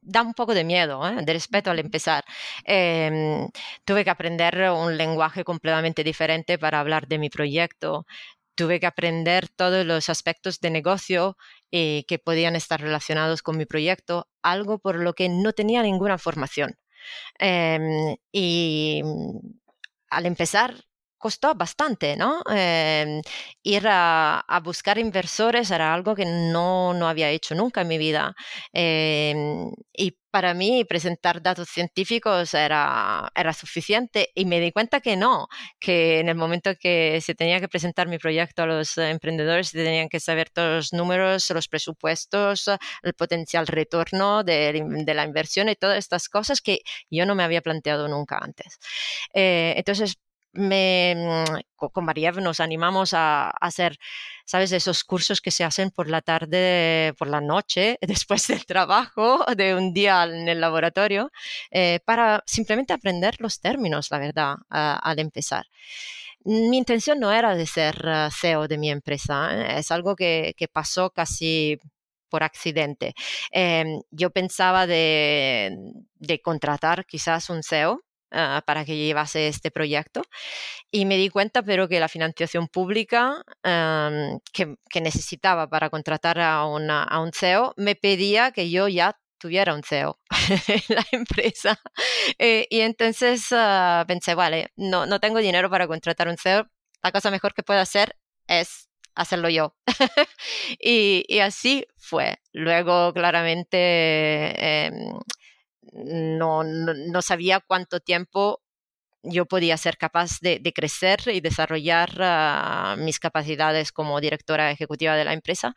da 0.00 0.22
un 0.22 0.34
poco 0.34 0.54
de 0.54 0.64
miedo, 0.64 1.06
¿eh? 1.06 1.24
de 1.24 1.32
respeto 1.32 1.70
al 1.70 1.78
empezar. 1.78 2.24
Em, 2.64 3.48
tuve 3.84 4.04
que 4.04 4.10
aprender 4.10 4.70
un 4.70 4.96
lenguaje 4.96 5.44
completamente 5.44 6.04
diferente 6.04 6.58
para 6.58 6.80
hablar 6.80 7.06
de 7.08 7.18
mi 7.18 7.30
proyecto. 7.30 8.06
Tuve 8.54 8.80
que 8.80 8.86
aprender 8.86 9.48
todos 9.48 9.86
los 9.86 10.08
aspectos 10.08 10.60
de 10.60 10.70
negocio 10.70 11.36
eh, 11.70 12.04
que 12.06 12.18
podían 12.18 12.56
estar 12.56 12.80
relacionados 12.80 13.42
con 13.42 13.56
mi 13.56 13.66
proyecto, 13.66 14.28
algo 14.42 14.78
por 14.78 14.96
lo 14.96 15.14
que 15.14 15.28
no 15.28 15.52
tenía 15.52 15.82
ninguna 15.82 16.18
formación. 16.18 16.76
Em, 17.38 18.16
y 18.32 19.02
al 20.10 20.26
empezar 20.26 20.84
costó 21.22 21.54
bastante, 21.54 22.16
¿no? 22.16 22.42
Em, 22.50 23.22
ir 23.62 23.84
a, 23.88 24.60
buscar 24.64 24.98
inversores 24.98 25.70
era 25.70 25.94
algo 25.94 26.14
que 26.14 26.24
no, 26.26 26.92
no, 26.94 27.08
había 27.08 27.30
hecho 27.30 27.54
nunca 27.54 27.82
en 27.82 27.88
mi 27.88 27.98
vida. 27.98 28.34
Em, 28.72 29.70
y 29.92 30.18
para 30.30 30.54
mí 30.54 30.84
presentar 30.84 31.42
datos 31.42 31.68
científicos 31.68 32.54
era, 32.54 33.30
era 33.34 33.52
suficiente 33.52 34.30
y 34.34 34.46
me 34.46 34.60
di 34.60 34.72
cuenta 34.72 35.00
que 35.00 35.16
no, 35.16 35.46
que 35.78 36.20
en 36.20 36.28
el 36.28 36.34
momento 36.36 36.70
que 36.80 37.20
se 37.20 37.34
tenía 37.34 37.60
que 37.60 37.68
presentar 37.68 38.08
mi 38.08 38.18
proyecto 38.18 38.62
a 38.62 38.66
los 38.66 38.98
emprendedores 38.98 39.68
se 39.68 39.84
tenían 39.84 40.08
que 40.08 40.20
saber 40.20 40.50
todos 40.50 40.70
los 40.74 40.92
números, 40.92 41.50
los 41.50 41.68
presupuestos, 41.68 42.68
el 43.02 43.14
potencial 43.14 43.66
retorno 43.66 44.42
de, 44.42 44.82
la 45.14 45.24
inversión 45.24 45.68
y 45.68 45.76
todas 45.76 45.98
estas 45.98 46.28
cosas 46.28 46.60
que 46.60 46.80
yo 47.10 47.26
no 47.26 47.34
me 47.34 47.44
había 47.44 47.60
planteado 47.62 48.08
nunca 48.08 48.38
antes. 48.42 48.78
Eh, 49.34 49.74
entonces, 49.76 50.16
me, 50.52 51.14
mm, 51.16 51.88
con 51.92 52.04
María 52.04 52.32
nos 52.32 52.60
animamos 52.60 53.14
a, 53.14 53.50
hacer, 53.50 53.98
¿sabes? 54.44 54.72
Esos 54.72 55.04
cursos 55.04 55.40
que 55.40 55.50
se 55.50 55.64
hacen 55.64 55.90
por 55.90 56.08
la 56.08 56.20
tarde, 56.22 57.14
por 57.18 57.28
la 57.28 57.40
noche, 57.40 57.98
después 58.26 58.46
del 58.48 58.66
trabajo, 58.66 59.44
de 59.56 59.74
un 59.74 59.92
día 59.92 60.24
en 60.24 60.48
el 60.48 60.60
laboratorio, 60.60 61.30
eh, 61.70 62.00
para 62.04 62.42
simplemente 62.46 62.92
aprender 62.92 63.36
los 63.40 63.60
términos, 63.60 64.10
la 64.10 64.18
verdad, 64.18 64.56
al 64.68 65.18
empezar. 65.18 65.66
Mi 66.44 66.76
intención 66.76 67.20
no 67.20 67.30
era 67.32 67.54
de 67.54 67.66
ser 67.66 68.02
eh, 68.04 68.28
CEO 68.32 68.66
de 68.68 68.78
mi 68.78 68.90
empresa, 68.90 69.50
¿eh? 69.54 69.78
es 69.78 69.90
algo 69.92 70.16
que, 70.16 70.54
pasó 70.72 71.10
casi 71.10 71.78
por 72.28 72.42
accidente. 72.42 73.14
Em, 73.50 74.00
yo 74.10 74.30
pensaba 74.30 74.86
de, 74.86 75.76
contratar 76.42 77.06
quizás 77.06 77.50
un 77.50 77.62
CEO 77.62 78.00
Ah, 78.34 78.62
para 78.66 78.86
que 78.86 78.96
llevase 78.96 79.48
este 79.48 79.70
proyecto. 79.70 80.22
Y 80.90 81.04
me 81.04 81.18
di 81.18 81.28
cuenta, 81.28 81.62
pero 81.62 81.86
que 81.86 82.00
la 82.00 82.08
financiación 82.08 82.66
pública 82.68 83.44
que, 83.62 85.00
necesitaba 85.00 85.68
para 85.68 85.90
contratar 85.90 86.38
a, 86.40 86.60
a 86.60 87.20
un 87.20 87.32
CEO 87.32 87.74
me 87.76 87.94
pedía 87.94 88.52
que 88.52 88.70
yo 88.70 88.88
ya 88.88 89.18
tuviera 89.38 89.74
un 89.74 89.82
CEO 89.82 90.18
en 90.68 90.96
la 90.96 91.04
empresa. 91.12 91.78
Eh, 92.38 92.66
y 92.70 92.80
entonces 92.80 93.48
ah, 93.52 94.04
pensé, 94.08 94.34
vale, 94.34 94.70
no, 94.76 95.04
no 95.06 95.20
tengo 95.20 95.38
dinero 95.40 95.68
para 95.68 95.86
contratar 95.86 96.28
un 96.28 96.38
CEO, 96.38 96.68
la 97.02 97.12
cosa 97.12 97.30
mejor 97.30 97.52
que 97.52 97.62
puedo 97.62 97.80
hacer 97.80 98.16
es 98.46 98.88
hacerlo 99.14 99.48
yo. 99.50 99.76
y, 100.80 101.24
y, 101.28 101.40
así 101.40 101.86
fue. 101.96 102.38
Luego, 102.52 103.12
claramente, 103.12 104.86
em, 104.86 105.18
no, 105.92 106.64
no, 106.64 107.22
sabía 107.22 107.60
cuánto 107.60 108.00
tiempo 108.00 108.62
yo 109.22 109.46
podía 109.46 109.76
ser 109.76 109.98
capaz 109.98 110.40
de, 110.40 110.60
crecer 110.74 111.20
y 111.26 111.40
desarrollar 111.40 112.10
ah, 112.20 112.96
mis 112.98 113.18
capacidades 113.20 113.92
como 113.92 114.20
directora 114.20 114.70
ejecutiva 114.70 115.16
de 115.16 115.24
la 115.24 115.32
empresa, 115.32 115.74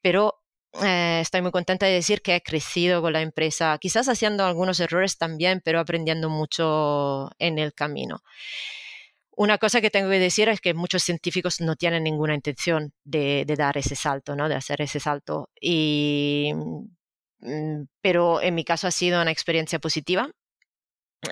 pero 0.00 0.42
eh, 0.82 1.20
estoy 1.20 1.42
muy 1.42 1.50
contenta 1.50 1.86
de 1.86 1.92
decir 1.92 2.22
que 2.22 2.36
he 2.36 2.42
crecido 2.42 3.02
con 3.02 3.12
la 3.12 3.20
empresa, 3.20 3.76
quizás 3.80 4.08
haciendo 4.08 4.44
algunos 4.44 4.80
errores 4.80 5.18
también, 5.18 5.60
pero 5.64 5.80
aprendiendo 5.80 6.30
mucho 6.30 7.30
en 7.38 7.58
el 7.58 7.74
camino. 7.74 8.22
Una 9.34 9.58
cosa 9.58 9.80
que 9.80 9.90
tengo 9.90 10.10
que 10.10 10.18
decir 10.18 10.48
es 10.48 10.60
que 10.60 10.74
muchos 10.74 11.02
científicos 11.02 11.60
no 11.60 11.76
tienen 11.76 12.04
ninguna 12.04 12.34
intención 12.34 12.92
de, 13.04 13.44
dar 13.56 13.78
ese 13.78 13.96
salto, 13.96 14.36
¿no? 14.36 14.48
de 14.48 14.54
hacer 14.54 14.82
ese 14.82 15.00
salto. 15.00 15.48
Y 15.60 16.52
pero 18.00 18.40
en 18.40 18.54
mi 18.54 18.64
caso 18.64 18.86
ha 18.86 18.90
sido 18.90 19.20
una 19.20 19.30
experiencia 19.30 19.78
positiva 19.78 20.30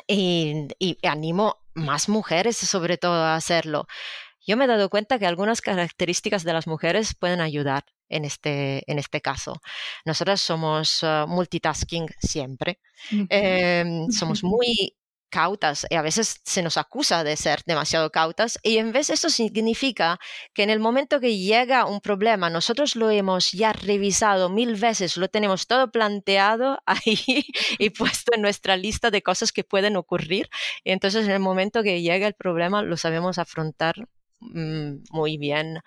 y, 0.06 0.68
animo 1.02 1.56
más 1.74 2.08
mujeres 2.08 2.56
sobre 2.56 2.98
todo 2.98 3.14
a 3.14 3.36
hacerlo. 3.36 3.86
Yo 4.46 4.56
me 4.56 4.64
he 4.64 4.68
dado 4.68 4.88
cuenta 4.88 5.18
que 5.18 5.26
algunas 5.26 5.60
características 5.60 6.44
de 6.44 6.52
las 6.52 6.66
mujeres 6.66 7.14
pueden 7.14 7.40
ayudar 7.40 7.84
en 8.08 8.24
este, 8.24 8.90
en 8.90 8.98
este 8.98 9.20
caso. 9.20 9.60
Nosotras 10.04 10.40
somos 10.40 11.00
ah, 11.02 11.26
multitasking 11.28 12.06
siempre. 12.20 12.80
Em, 13.28 14.10
somos 14.10 14.42
muy 14.44 14.96
cautas 15.30 15.86
y 15.88 15.94
a 15.94 16.02
veces 16.02 16.40
se 16.44 16.62
nos 16.62 16.76
acusa 16.76 17.24
de 17.24 17.36
ser 17.36 17.62
demasiado 17.66 18.10
cautas 18.10 18.58
y 18.62 18.78
en 18.78 18.92
vez 18.92 19.10
eso 19.10 19.30
significa 19.30 20.18
que 20.52 20.62
en 20.62 20.70
el 20.70 20.80
momento 20.80 21.20
que 21.20 21.38
llega 21.38 21.86
un 21.86 22.00
problema 22.00 22.50
nosotros 22.50 22.96
lo 22.96 23.10
hemos 23.10 23.52
ya 23.52 23.72
revisado 23.72 24.50
mil 24.50 24.74
veces, 24.76 25.16
lo 25.16 25.28
tenemos 25.28 25.66
todo 25.66 25.90
planteado 25.90 26.82
ahí 26.86 27.46
y 27.78 27.90
puesto 27.90 28.34
en 28.34 28.42
nuestra 28.42 28.76
lista 28.76 29.10
de 29.10 29.22
cosas 29.22 29.52
que 29.52 29.64
pueden 29.64 29.96
ocurrir 29.96 30.48
y 30.84 30.90
entonces 30.92 31.24
en 31.24 31.30
el 31.32 31.40
momento 31.40 31.82
que 31.82 32.02
llega 32.02 32.26
el 32.26 32.34
problema 32.34 32.82
lo 32.82 32.96
sabemos 32.96 33.38
afrontar 33.38 33.94
muy 34.40 35.38
bien. 35.38 35.80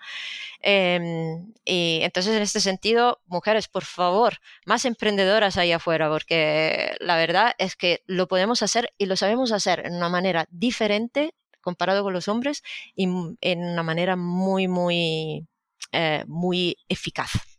Em, 0.60 1.52
y 1.64 2.00
entonces, 2.02 2.34
en 2.36 2.42
este 2.42 2.60
sentido, 2.60 3.20
mujeres, 3.26 3.68
por 3.68 3.84
favor, 3.84 4.38
más 4.66 4.84
emprendedoras 4.84 5.56
ahí 5.56 5.72
afuera, 5.72 6.08
porque 6.08 6.96
la 7.00 7.16
verdad 7.16 7.54
es 7.58 7.76
que 7.76 8.02
lo 8.06 8.28
podemos 8.28 8.62
hacer 8.62 8.92
y 8.98 9.06
lo 9.06 9.16
sabemos 9.16 9.52
hacer 9.52 9.86
en 9.86 9.94
una 9.94 10.08
manera 10.08 10.46
diferente 10.50 11.34
comparado 11.60 12.02
con 12.04 12.12
los 12.12 12.28
hombres 12.28 12.62
y 12.94 13.04
en 13.40 13.64
una 13.64 13.82
manera 13.82 14.16
muy, 14.16 14.68
muy, 14.68 15.46
eh, 15.92 16.24
muy 16.28 16.76
eficaz. 16.88 17.53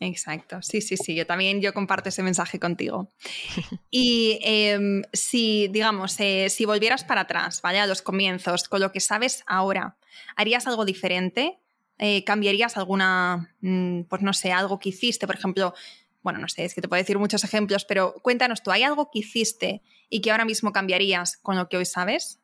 Exacto, 0.00 0.62
sí, 0.62 0.80
sí, 0.80 0.96
sí, 0.96 1.14
yo 1.14 1.26
también 1.26 1.60
yo 1.60 1.74
comparto 1.74 2.08
ese 2.08 2.22
mensaje 2.22 2.58
contigo. 2.58 3.08
Y 3.90 4.38
em, 4.42 5.02
si, 5.12 5.68
digamos, 5.68 6.18
eh, 6.20 6.48
si 6.48 6.64
volvieras 6.64 7.04
para 7.04 7.22
atrás, 7.22 7.60
¿vale? 7.60 7.80
A 7.80 7.86
los 7.86 8.02
comienzos, 8.02 8.68
con 8.68 8.80
lo 8.80 8.92
que 8.92 9.00
sabes 9.00 9.42
ahora, 9.46 9.96
¿harías 10.36 10.66
algo 10.66 10.84
diferente? 10.84 11.58
Eh, 11.98 12.24
¿Cambiarías 12.24 12.76
alguna, 12.76 13.54
mm, 13.60 14.02
pues 14.02 14.22
no 14.22 14.32
sé, 14.32 14.52
algo 14.52 14.78
que 14.78 14.90
hiciste? 14.90 15.26
Por 15.26 15.36
ejemplo, 15.36 15.74
bueno, 16.22 16.38
no 16.38 16.48
sé, 16.48 16.64
es 16.64 16.74
que 16.74 16.80
te 16.80 16.88
puedo 16.88 17.02
decir 17.02 17.18
muchos 17.18 17.44
ejemplos, 17.44 17.84
pero 17.84 18.14
cuéntanos 18.22 18.62
tú, 18.62 18.70
¿hay 18.70 18.84
algo 18.84 19.10
que 19.10 19.18
hiciste 19.20 19.82
y 20.08 20.20
que 20.20 20.30
ahora 20.30 20.44
mismo 20.44 20.72
cambiarías 20.72 21.36
con 21.38 21.56
lo 21.56 21.68
que 21.68 21.76
hoy 21.76 21.84
sabes? 21.84 22.38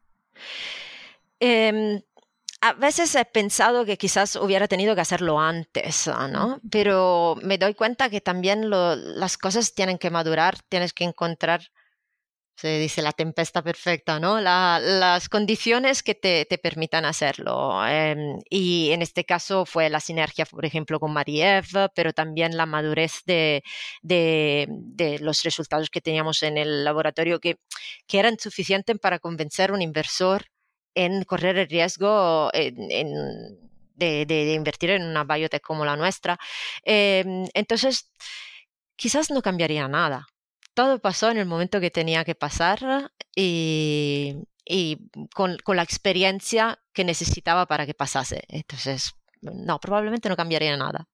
A 2.60 2.72
veces 2.72 3.14
he 3.14 3.24
pensado 3.24 3.84
que 3.84 3.98
quizás 3.98 4.36
hubiera 4.36 4.66
tenido 4.66 4.94
que 4.94 5.00
hacerlo 5.02 5.38
antes, 5.38 6.06
¿no? 6.30 6.60
Pero 6.70 7.36
me 7.42 7.58
doy 7.58 7.74
cuenta 7.74 8.08
que 8.08 8.20
también 8.20 8.70
las 8.70 9.36
cosas 9.36 9.74
tienen 9.74 9.98
que 9.98 10.10
madurar, 10.10 10.58
tienes 10.68 10.92
que 10.92 11.04
encontrar, 11.04 11.60
se 12.56 12.78
dice 12.78 13.02
la 13.02 13.12
tempesta 13.12 13.62
perfecta, 13.62 14.18
¿no? 14.18 14.40
las 14.40 15.28
condiciones 15.28 16.02
que 16.02 16.14
te, 16.14 16.46
permitan 16.58 17.04
hacerlo. 17.04 17.86
Em, 17.86 18.38
y 18.48 18.90
en 18.92 19.02
este 19.02 19.24
caso 19.24 19.66
fue 19.66 19.90
la 19.90 20.00
sinergia, 20.00 20.46
por 20.46 20.64
ejemplo, 20.64 20.98
con 20.98 21.12
Mariev, 21.12 21.66
pero 21.94 22.12
también 22.14 22.56
la 22.56 22.64
madurez 22.64 23.20
de, 23.26 23.62
los 25.20 25.42
resultados 25.42 25.90
que 25.90 26.00
teníamos 26.00 26.42
en 26.42 26.56
el 26.56 26.84
laboratorio 26.84 27.40
que, 27.40 27.58
que 28.06 28.18
eran 28.18 28.38
suficientes 28.38 28.98
para 28.98 29.18
convencer 29.18 29.70
a 29.70 29.74
un 29.74 29.82
inversor 29.82 30.46
en 30.96 31.24
correr 31.24 31.58
el 31.58 31.68
riesgo 31.68 32.50
de, 33.94 34.52
invertir 34.54 34.90
en 34.90 35.04
una 35.04 35.24
biotech 35.24 35.62
como 35.62 35.84
la 35.84 35.96
nuestra. 35.96 36.38
Em, 36.82 37.46
entonces, 37.54 38.10
quizás 38.96 39.30
no 39.30 39.42
cambiaría 39.42 39.86
nada. 39.88 40.26
Todo 40.74 40.98
pasó 40.98 41.30
en 41.30 41.38
el 41.38 41.46
momento 41.46 41.80
que 41.80 41.90
tenía 41.90 42.24
que 42.24 42.34
pasar 42.34 43.12
y, 43.34 44.36
con, 45.34 45.58
con, 45.64 45.76
la 45.76 45.82
experiencia 45.82 46.78
que 46.92 47.04
necesitaba 47.04 47.66
para 47.66 47.86
que 47.86 47.94
pasase. 47.94 48.44
Entonces, 48.48 49.12
no, 49.42 49.78
probablemente 49.80 50.28
no 50.28 50.36
cambiaría 50.36 50.76
nada. 50.76 51.08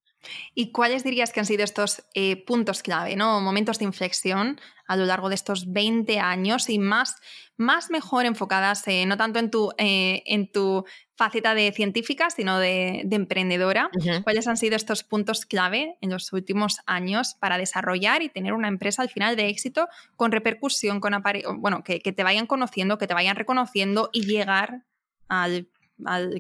¿Y 0.55 0.73
cuáles 0.73 1.05
dirías 1.05 1.33
que 1.33 1.41
han 1.41 1.47
sido 1.47 1.65
estos 1.65 2.05
eh, 2.15 2.45
puntos 2.45 2.83
clave, 2.83 3.17
¿no? 3.17 3.41
momentos 3.41 3.79
de 3.79 3.85
inflexión 3.85 4.61
a 4.87 4.97
lo 4.97 5.05
largo 5.07 5.29
de 5.29 5.35
estos 5.35 5.73
20 5.73 6.19
años 6.21 6.69
y 6.69 6.79
más, 6.79 7.17
más 7.57 7.91
mejor 7.91 8.27
enfocadas 8.27 8.87
eh, 8.89 9.07
no 9.07 9.17
tanto 9.17 9.39
en 9.39 9.51
tu, 9.51 9.73
eh, 9.79 10.23
en 10.27 10.51
tu 10.51 10.85
faceta 11.17 11.55
de 11.55 11.73
científica, 11.73 12.31
sino 12.31 12.59
de, 12.59 13.07
emprendedora? 13.11 13.91
¿Cuáles 14.25 14.49
han 14.49 14.57
sido 14.57 14.77
estos 14.77 15.05
puntos 15.05 15.47
clave 15.47 15.97
en 16.01 16.11
los 16.11 16.33
últimos 16.33 16.81
años 16.87 17.37
para 17.39 17.59
desarrollar 17.59 18.23
y 18.23 18.29
tener 18.29 18.53
una 18.53 18.69
empresa 18.69 19.03
al 19.03 19.09
final 19.09 19.37
de 19.37 19.49
éxito 19.49 19.89
con 20.17 20.33
repercusión, 20.33 21.01
con 21.01 21.15
bueno, 21.59 21.85
que, 21.85 22.01
que 22.01 22.13
te 22.13 22.25
vayan 22.25 22.47
conociendo, 22.47 22.99
que 22.99 23.07
te 23.07 23.15
vayan 23.15 23.37
reconociendo 23.37 24.11
y 24.13 24.27
llegar 24.27 24.83
al 25.29 25.69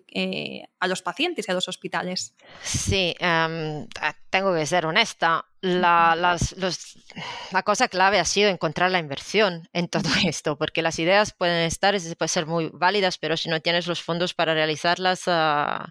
eh, 0.08 0.64
a 0.80 0.86
los 0.86 1.02
pacientes 1.02 1.46
y 1.46 1.50
a 1.50 1.54
los 1.54 1.68
hospitales. 1.68 2.34
Sí, 2.62 3.14
em, 3.18 3.86
tengo 4.30 4.54
que 4.54 4.66
ser 4.66 4.86
honesta. 4.86 5.44
La, 5.60 6.16
la, 6.16 7.62
cosa 7.62 7.88
clave 7.88 8.18
ha 8.18 8.24
sido 8.24 8.50
encontrar 8.50 8.90
la 8.90 8.98
inversión 8.98 9.68
en 9.72 9.88
todo 9.88 10.08
esto, 10.26 10.56
porque 10.58 10.82
las 10.82 10.98
ideas 10.98 11.32
pueden 11.32 11.66
estar, 11.66 11.94
pueden 12.18 12.28
ser 12.28 12.46
muy 12.46 12.70
válidas, 12.72 13.18
pero 13.18 13.36
si 13.36 13.48
no 13.48 13.60
tienes 13.60 13.86
los 13.86 14.02
fondos 14.02 14.34
para 14.34 14.54
realizarlas, 14.54 15.22
ah, 15.26 15.88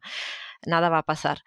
nada 0.65 0.89
va 0.89 0.99
a 0.99 1.03
pasar. 1.03 1.43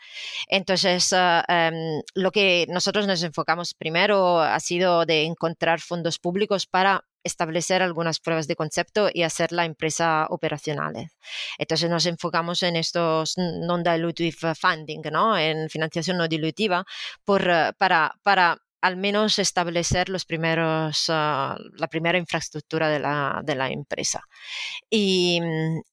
Entonces, 0.48 1.12
ah, 1.12 1.44
em, 1.48 2.02
lo 2.14 2.30
que 2.30 2.66
nosotros 2.68 3.06
nos 3.06 3.22
enfocamos 3.22 3.74
primero 3.74 4.40
ha 4.40 4.60
sido 4.60 5.04
de 5.06 5.24
encontrar 5.24 5.80
fondos 5.80 6.18
públicos 6.18 6.66
para 6.66 7.04
establecer 7.24 7.82
algunas 7.82 8.20
pruebas 8.20 8.46
de 8.46 8.56
concepto 8.56 9.08
y 9.12 9.22
hacer 9.22 9.52
la 9.52 9.64
empresa 9.64 10.26
operacional. 10.30 11.10
Entonces 11.58 11.90
nos 11.90 12.06
enfocamos 12.06 12.62
en 12.62 12.76
estos 12.76 13.34
non-dilutive 13.36 14.54
funding, 14.54 15.02
¿no? 15.10 15.36
en 15.36 15.68
financiación 15.68 16.18
no 16.18 16.28
dilutiva, 16.28 16.84
por, 17.24 17.42
para, 17.78 18.14
para 18.22 18.58
al 18.80 18.96
menos 18.98 19.38
establecer 19.38 20.10
los 20.10 20.26
primeros, 20.26 21.06
ah, 21.08 21.56
la 21.78 21.88
primera 21.88 22.18
infraestructura 22.18 22.90
de 22.90 22.98
la, 22.98 23.40
de 23.42 23.54
la 23.54 23.70
empresa. 23.70 24.20
Y, 24.90 25.40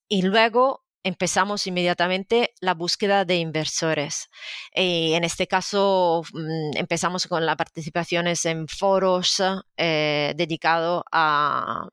y 0.09 0.21
luego 0.23 0.83
empezamos 1.03 1.67
inmediatamente 1.67 2.53
la 2.59 2.73
búsqueda 2.73 3.25
de 3.25 3.37
inversores. 3.37 4.29
Y 4.73 5.13
en 5.13 5.23
este 5.23 5.47
caso 5.47 6.23
mm, 6.33 6.77
empezamos 6.77 7.27
con 7.27 7.45
las 7.45 7.55
participaciones 7.55 8.45
en 8.45 8.67
foros 8.67 9.41
eh, 9.77 10.33
dedicados 10.35 11.03
a, 11.11 11.87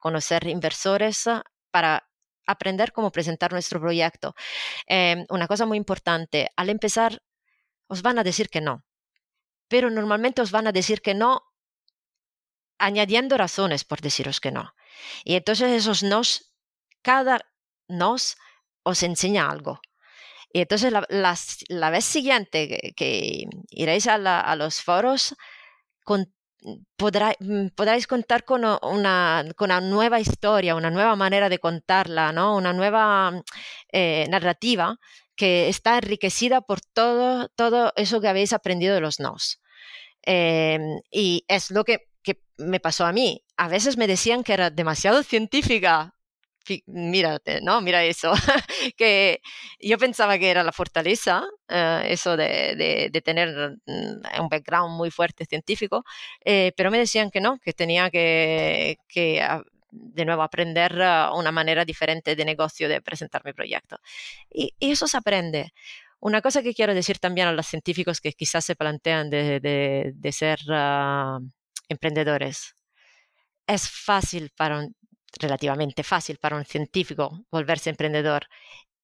conocer 0.00 0.46
inversores 0.48 1.24
para 1.70 2.08
aprender 2.46 2.92
cómo 2.92 3.12
presentar 3.12 3.52
nuestro 3.52 3.80
proyecto. 3.80 4.34
Em, 4.86 5.24
una 5.30 5.46
cosa 5.46 5.66
muy 5.66 5.76
importante, 5.76 6.48
al 6.56 6.68
empezar 6.70 7.22
os 7.86 8.02
van 8.02 8.18
a 8.18 8.24
decir 8.24 8.48
que 8.50 8.60
no, 8.60 8.84
pero 9.68 9.90
normalmente 9.90 10.42
os 10.42 10.50
van 10.50 10.66
a 10.66 10.72
decir 10.72 11.00
que 11.00 11.14
no 11.14 11.42
añadiendo 12.78 13.36
razones 13.36 13.84
por 13.84 14.00
deciros 14.00 14.40
que 14.40 14.50
no. 14.50 14.74
Y 15.24 15.34
entonces 15.36 15.70
esos 15.70 16.02
nos, 16.02 16.54
cada 17.02 17.40
nos 17.88 18.36
os 18.88 19.02
enseña 19.02 19.50
algo. 19.50 19.80
Y 20.52 20.60
entonces 20.62 20.92
la, 20.92 21.90
vez 21.90 22.04
siguiente 22.04 22.94
que, 22.96 23.44
iréis 23.70 24.06
a, 24.06 24.56
los 24.56 24.80
foros, 24.82 25.34
con, 26.04 26.32
mm, 26.62 27.68
podráis 27.76 28.06
contar 28.06 28.44
con 28.44 28.64
una, 28.64 29.44
con 29.56 29.66
una, 29.70 29.80
nueva 29.80 30.20
historia, 30.20 30.74
una 30.74 30.90
nueva 30.90 31.16
manera 31.16 31.48
de 31.48 31.58
contarla, 31.58 32.32
¿no? 32.32 32.56
una 32.56 32.72
nueva 32.72 33.42
eh, 33.92 34.26
narrativa 34.30 34.96
que 35.36 35.68
está 35.68 35.96
enriquecida 35.98 36.62
por 36.62 36.80
todo, 36.80 37.48
todo 37.56 37.92
eso 37.96 38.20
que 38.20 38.28
habéis 38.28 38.52
aprendido 38.52 38.94
de 38.94 39.00
los 39.00 39.20
nos. 39.20 39.60
Em, 40.22 41.00
y 41.10 41.44
es 41.48 41.70
lo 41.70 41.84
que, 41.84 42.08
que 42.22 42.42
me 42.58 42.80
pasó 42.80 43.06
a 43.06 43.12
mí. 43.12 43.44
A 43.56 43.68
veces 43.68 43.96
me 43.96 44.06
decían 44.06 44.42
que 44.44 44.54
era 44.54 44.70
demasiado 44.70 45.22
científica 45.22 46.17
mírate, 46.86 47.60
¿no? 47.60 47.80
Mira 47.80 48.04
eso, 48.04 48.32
que 48.96 49.40
yo 49.80 49.98
pensaba 49.98 50.38
que 50.38 50.50
era 50.50 50.62
la 50.62 50.72
fortaleza, 50.72 51.44
eh, 51.68 52.02
eso 52.06 52.36
de, 52.36 53.10
tener 53.24 53.78
mm, 53.86 54.40
un 54.42 54.48
background 54.48 54.96
muy 54.96 55.10
fuerte 55.10 55.44
científico, 55.44 56.04
eh, 56.44 56.72
pero 56.76 56.90
me 56.90 56.98
decían 56.98 57.30
que 57.30 57.40
no, 57.40 57.58
que 57.58 57.72
tenía 57.72 58.10
que, 58.10 58.98
que 59.08 59.40
de 59.90 60.24
nuevo 60.24 60.42
aprender 60.42 60.92
eh, 61.00 61.28
una 61.34 61.52
manera 61.52 61.84
diferente 61.84 62.36
de 62.36 62.44
negocio 62.44 62.88
de 62.88 63.00
presentar 63.00 63.44
mi 63.44 63.52
proyecto. 63.52 63.98
Y, 64.50 64.74
eso 64.80 65.06
se 65.06 65.16
aprende. 65.16 65.72
Una 66.20 66.42
cosa 66.42 66.62
que 66.62 66.74
quiero 66.74 66.94
decir 66.94 67.18
también 67.18 67.48
a 67.48 67.52
los 67.52 67.66
científicos 67.66 68.20
que 68.20 68.32
quizás 68.32 68.64
se 68.64 68.74
plantean 68.76 69.30
de, 69.30 70.12
ser 70.32 70.58
uh, 70.68 71.38
emprendedores. 71.88 72.74
Es 73.66 73.88
fácil 73.88 74.50
para 74.56 74.80
un 74.80 74.96
relativamente 75.38 76.02
fácil 76.02 76.38
para 76.38 76.56
un 76.56 76.64
científico 76.64 77.44
volverse 77.50 77.90
emprendedor 77.90 78.46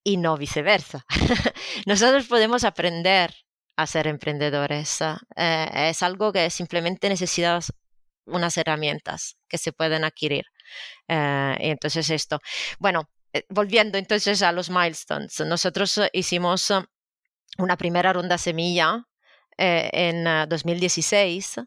y 0.02 0.16
no 0.16 0.36
viceversa. 0.36 1.04
Nosotros 1.86 2.26
podemos 2.26 2.64
aprender 2.64 3.34
a 3.76 3.86
ser 3.86 4.06
emprendedores. 4.06 5.00
Eh, 5.36 5.90
es 5.90 6.02
algo 6.02 6.32
que 6.32 6.50
simplemente 6.50 7.08
necesitas 7.08 7.72
unas 8.26 8.56
herramientas 8.56 9.36
que 9.48 9.58
se 9.58 9.72
pueden 9.72 10.04
adquirir. 10.04 10.44
Eh, 11.08 11.56
entonces 11.60 12.08
esto, 12.10 12.38
bueno, 12.78 13.10
eh, 13.32 13.44
volviendo 13.48 13.98
entonces 13.98 14.42
a 14.42 14.52
los 14.52 14.70
milestones, 14.70 15.40
nosotros 15.40 16.00
hicimos 16.12 16.72
una 17.58 17.76
primera 17.76 18.12
ronda 18.12 18.38
semilla 18.38 19.04
en 19.56 20.48
2016 20.48 21.60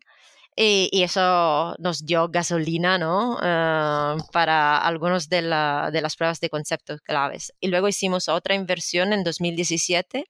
y, 0.59 1.03
eso 1.03 1.75
nos 1.77 2.03
dio 2.03 2.29
gasolina 2.29 2.97
¿no? 2.97 3.37
Ah, 3.39 4.17
para 4.31 4.79
algunos 4.79 5.29
de, 5.29 5.43
de, 5.43 6.01
las 6.01 6.15
pruebas 6.15 6.39
de 6.39 6.49
conceptos 6.49 7.01
claves. 7.01 7.53
Y 7.59 7.67
luego 7.67 7.87
hicimos 7.87 8.27
otra 8.27 8.55
inversión 8.55 9.13
en 9.13 9.23
2017 9.23 10.25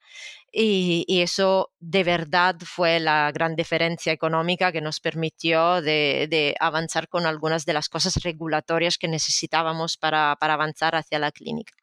y, 0.51 1.05
y, 1.07 1.21
eso 1.21 1.71
de 1.79 2.03
verdad 2.03 2.57
fue 2.65 2.99
la 2.99 3.31
gran 3.31 3.55
diferencia 3.55 4.11
económica 4.11 4.71
que 4.73 4.81
nos 4.81 4.99
permitió 4.99 5.81
de, 5.81 6.27
de 6.29 6.55
avanzar 6.59 7.07
con 7.07 7.25
algunas 7.25 7.65
de 7.65 7.73
las 7.73 7.87
cosas 7.87 8.15
regulatorias 8.23 8.97
que 8.97 9.07
necesitábamos 9.07 9.97
para, 9.97 10.35
para 10.39 10.55
avanzar 10.55 10.95
hacia 10.95 11.19
la 11.19 11.31
clínica. 11.31 11.73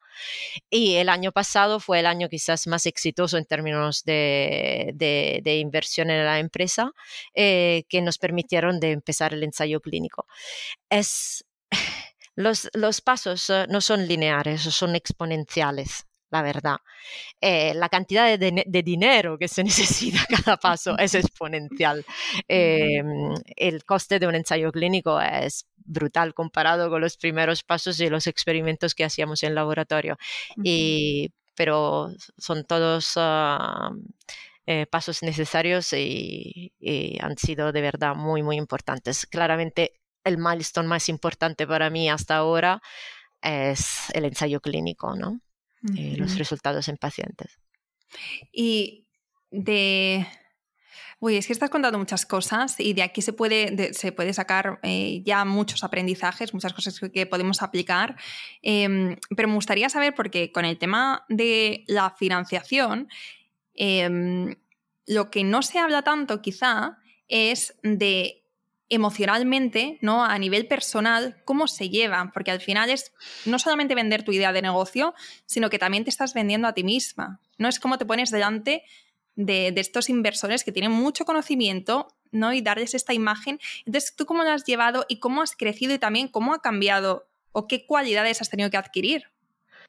Y 0.69 0.95
el 0.95 1.09
año 1.09 1.31
pasado 1.31 1.79
fue 1.79 1.99
el 1.99 2.05
año 2.05 2.29
quizás 2.29 2.67
más 2.67 2.85
exitoso 2.85 3.37
en 3.37 3.45
términos 3.45 4.03
de, 4.03 4.91
de, 4.95 5.57
inversión 5.57 6.09
en 6.09 6.25
la 6.25 6.39
empresa, 6.39 6.91
eh, 7.33 7.83
que 7.89 8.01
nos 8.01 8.17
permitieron 8.17 8.79
de 8.79 8.91
empezar 8.91 9.33
el 9.33 9.43
ensayo 9.43 9.81
clínico. 9.81 10.27
Es, 10.89 11.45
los, 12.35 12.69
los 12.73 13.01
pasos 13.01 13.49
eh, 13.49 13.65
no 13.69 13.81
son 13.81 14.07
lineares, 14.07 14.61
son 14.61 14.95
exponenciales 14.95 16.05
la 16.35 16.41
verdad. 16.41 16.77
Eh, 17.39 17.73
la 17.75 17.89
cantidad 17.89 18.37
de, 18.37 18.83
dinero 18.83 19.37
que 19.37 19.47
se 19.47 19.63
necesita 19.69 20.25
cada 20.29 20.57
paso 20.57 20.97
es 20.97 21.15
exponencial. 21.15 22.05
el 22.47 23.85
coste 23.85 24.19
de 24.19 24.27
un 24.27 24.35
ensayo 24.35 24.71
clínico 24.71 25.19
es 25.21 25.67
brutal 25.77 26.33
comparado 26.33 26.89
con 26.89 27.01
los 27.01 27.17
primeros 27.17 27.63
pasos 27.63 27.99
y 27.99 28.09
los 28.09 28.27
experimentos 28.27 28.95
que 28.95 29.05
hacíamos 29.05 29.43
en 29.43 29.55
laboratorio. 29.55 30.17
y, 30.63 31.31
pero 31.55 32.09
son 32.37 32.65
todos 32.65 33.13
ah, 33.15 33.91
eh, 34.67 34.85
pasos 34.87 35.23
necesarios 35.23 35.93
y, 35.93 36.73
han 37.21 37.37
sido 37.37 37.71
de 37.71 37.81
verdad 37.81 38.15
muy, 38.15 38.43
muy 38.43 38.57
importantes. 38.57 39.25
Claramente 39.25 39.93
el 40.23 40.37
milestone 40.37 40.87
más 40.87 41.07
importante 41.09 41.67
para 41.67 41.89
mí 41.89 42.09
hasta 42.09 42.35
ahora 42.35 42.81
es 43.41 44.09
el 44.13 44.25
ensayo 44.25 44.59
clínico, 44.61 45.15
¿no? 45.15 45.39
Eh, 45.97 46.15
los 46.17 46.37
resultados 46.37 46.87
en 46.87 46.97
pacientes. 46.97 47.59
Y 48.51 49.05
de 49.51 50.25
Uy, 51.19 51.37
es 51.37 51.47
que 51.47 51.53
estás 51.53 51.69
contando 51.69 51.97
muchas 51.97 52.25
cosas 52.25 52.79
y 52.79 52.93
de 52.93 53.01
aquí 53.01 53.21
se 53.21 53.31
puede, 53.31 53.93
se 53.93 54.11
puede 54.11 54.33
sacar 54.33 54.79
eh, 54.83 55.21
ya 55.25 55.45
muchos 55.45 55.83
aprendizajes, 55.83 56.53
muchas 56.53 56.73
cosas 56.73 56.99
que 56.99 57.25
podemos 57.25 57.61
aplicar. 57.61 58.17
Em, 58.61 59.15
pero 59.35 59.47
me 59.47 59.55
gustaría 59.55 59.89
saber, 59.89 60.13
porque 60.13 60.51
con 60.51 60.65
el 60.65 60.77
tema 60.77 61.25
de 61.29 61.83
la 61.87 62.11
financiación, 62.11 63.07
em, 63.73 64.55
lo 65.07 65.31
que 65.31 65.43
no 65.43 65.61
se 65.61 65.79
habla 65.79 66.03
tanto 66.03 66.41
quizá 66.41 66.97
es 67.27 67.75
de 67.81 68.44
emocionalmente, 68.89 69.97
¿no? 70.01 70.23
A 70.23 70.37
nivel 70.37 70.67
personal, 70.67 71.41
cómo 71.45 71.67
se 71.67 71.89
llevan, 71.89 72.31
porque 72.31 72.51
al 72.51 72.61
final 72.61 72.89
es 72.89 73.13
no 73.45 73.57
solamente 73.57 73.95
vender 73.95 74.23
tu 74.23 74.31
idea 74.31 74.53
de 74.53 74.61
negocio, 74.61 75.13
sino 75.45 75.69
que 75.69 75.79
también 75.79 76.03
te 76.03 76.09
estás 76.09 76.33
vendiendo 76.33 76.67
a 76.67 76.73
ti 76.73 76.83
misma. 76.83 77.39
No 77.57 77.67
es 77.67 77.79
como 77.79 77.97
te 77.97 78.05
pones 78.05 78.31
delante 78.31 78.83
de, 79.35 79.73
estos 79.75 80.09
inversores 80.09 80.63
que 80.63 80.71
tienen 80.71 80.91
mucho 80.91 81.25
conocimiento 81.25 82.07
¿no? 82.31 82.51
Y 82.51 82.61
darles 82.61 82.93
esta 82.93 83.13
imagen. 83.13 83.59
Entonces, 83.85 84.13
¿tú 84.13 84.25
cómo 84.25 84.43
lo 84.43 84.49
has 84.49 84.65
llevado 84.65 85.05
y 85.07 85.19
cómo 85.19 85.41
has 85.41 85.55
crecido 85.55 85.93
y 85.93 85.99
también 85.99 86.27
cómo 86.27 86.53
ha 86.53 86.61
cambiado 86.61 87.27
o 87.53 87.65
qué 87.65 87.85
cualidades 87.85 88.41
has 88.41 88.49
tenido 88.49 88.69
que 88.69 88.75
adquirir? 88.75 89.29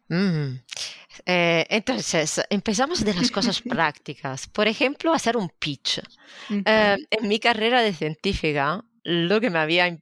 Mm. 0.09 0.61
Eh, 1.25 1.67
entonces, 1.71 2.41
empezamos 2.51 3.05
de 3.05 3.15
las 3.15 3.31
cosas 3.31 3.61
prácticas. 3.63 4.47
Por 4.49 4.69
ejemplo, 4.69 5.13
hacer 5.13 5.37
un 5.37 5.49
pitch. 5.59 6.01
Eh, 6.51 6.97
en 7.11 7.29
mi 7.29 7.39
carrera 7.39 7.83
de 7.83 7.93
científica, 7.93 8.85
lo 9.03 9.41
que 9.41 9.51
me 9.51 9.59
había 9.59 9.89
eh, 9.89 10.01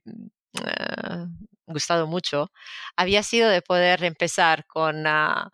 gustado 1.67 2.07
mucho 2.07 2.51
había 2.95 3.23
sido 3.23 3.49
de 3.49 3.61
poder 3.61 4.03
empezar 4.03 4.65
con 4.67 5.05
uh, 5.05 5.49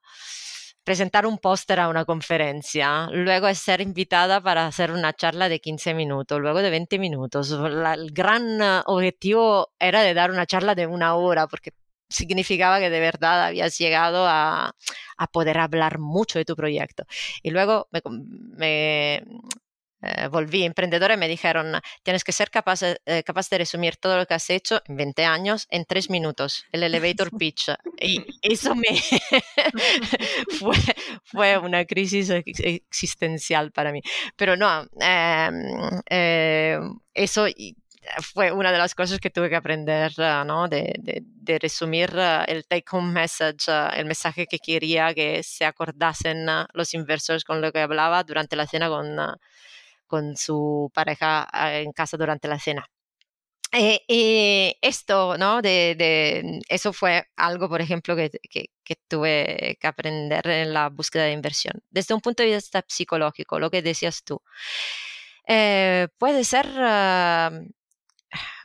presentar 0.84 1.26
un 1.26 1.38
póster 1.38 1.80
a 1.80 1.88
una 1.88 2.06
conferencia, 2.06 3.08
luego 3.12 3.54
ser 3.54 3.82
invitada 3.82 4.42
para 4.42 4.66
hacer 4.66 4.92
una 4.92 5.14
charla 5.14 5.48
de 5.48 5.60
15 5.60 5.94
minutos, 5.94 6.40
luego 6.40 6.62
de 6.62 6.70
20 6.70 7.00
minutos. 7.00 7.52
el 7.52 8.12
gran 8.12 8.62
objetivo 8.86 9.72
era 9.80 10.02
de 10.02 10.14
dar 10.14 10.32
una 10.32 10.46
charla 10.46 10.76
de 10.76 10.88
una 10.88 11.16
hora, 11.16 11.48
porque 11.48 11.72
significaba 12.12 12.80
que 12.80 12.90
de 12.90 13.00
verdad 13.00 13.46
habías 13.46 13.78
llegado 13.78 14.28
a, 14.28 14.76
a 15.18 15.28
poder 15.28 15.58
hablar 15.58 16.00
mucho 16.00 16.40
de 16.40 16.46
tu 16.46 16.56
proyecto. 16.56 17.06
Y 17.44 17.52
luego 17.52 17.88
me, 17.92 18.02
me 18.58 19.24
eh, 20.04 20.28
volví 20.30 20.64
emprendedora 20.64 21.14
y 21.14 21.18
me 21.18 21.28
dijeron, 21.28 21.80
tienes 22.02 22.24
que 22.24 22.32
ser 22.32 22.50
capaz, 22.50 22.82
eh, 22.84 23.24
capaz 23.24 23.50
de 23.50 23.60
resumir 23.60 23.98
todo 23.98 24.18
lo 24.18 24.26
que 24.26 24.34
has 24.34 24.50
hecho 24.50 24.82
en 24.88 24.98
20 24.98 25.26
años 25.26 25.68
en 25.70 25.86
3 25.86 26.10
minutos, 26.10 26.66
el 26.72 26.82
elevator 26.84 27.30
pitch. 27.38 27.70
Y 28.02 28.26
eso 28.42 28.74
me 28.74 28.88
fue, 30.60 30.76
fue, 31.24 31.58
una 31.60 31.86
crisis 31.86 32.32
existencial 32.32 33.72
para 33.72 33.92
mí. 33.92 34.02
Pero 34.36 34.58
no, 34.58 34.88
em, 35.00 36.02
eh, 36.10 36.80
eso 37.14 37.46
fue 38.22 38.52
una 38.52 38.72
de 38.72 38.78
las 38.78 38.96
cosas 38.96 39.20
que 39.20 39.30
tuve 39.30 39.50
que 39.50 39.56
aprender, 39.56 40.14
ah, 40.20 40.44
¿no? 40.46 40.68
De, 40.68 41.24
resumir 41.62 42.12
ah, 42.18 42.46
el 42.48 42.66
take 42.66 42.86
home 42.92 43.12
message, 43.12 43.70
ah, 43.70 43.92
el 43.96 44.06
mensaje 44.06 44.48
que 44.48 44.60
quería 44.60 45.14
que 45.14 45.44
se 45.44 45.66
acordasen 45.66 46.46
los 46.74 46.94
inversores 46.94 47.44
con 47.44 47.62
lo 47.62 47.72
que 47.72 47.80
hablaba 47.80 48.24
durante 48.24 48.56
la 48.56 48.68
cena 48.68 48.90
con, 48.90 49.18
con 50.08 50.36
su 50.38 50.92
pareja 50.94 51.48
en 51.80 51.92
casa 51.92 52.18
durante 52.18 52.48
la 52.48 52.60
cena. 52.60 52.86
Eh, 53.74 54.02
y 54.08 54.78
esto, 54.82 55.38
¿no? 55.38 55.62
Eso 55.64 56.92
fue 56.94 57.26
algo, 57.38 57.70
por 57.70 57.82
ejemplo, 57.82 58.16
que, 58.18 58.30
que, 58.50 58.66
que, 58.84 58.96
tuve 59.08 59.78
que 59.80 59.88
aprender 59.88 60.46
en 60.48 60.74
la 60.74 60.90
búsqueda 60.90 61.24
de 61.24 61.32
inversión. 61.32 61.82
Desde 61.90 62.14
un 62.14 62.20
punto 62.20 62.44
de 62.44 62.56
vista 62.56 62.84
psicológico, 62.86 63.60
lo 63.60 63.72
que 63.72 63.82
decías 63.82 64.24
tú, 64.26 64.42
eh, 65.48 66.08
puede 66.18 66.44
ser 66.44 66.66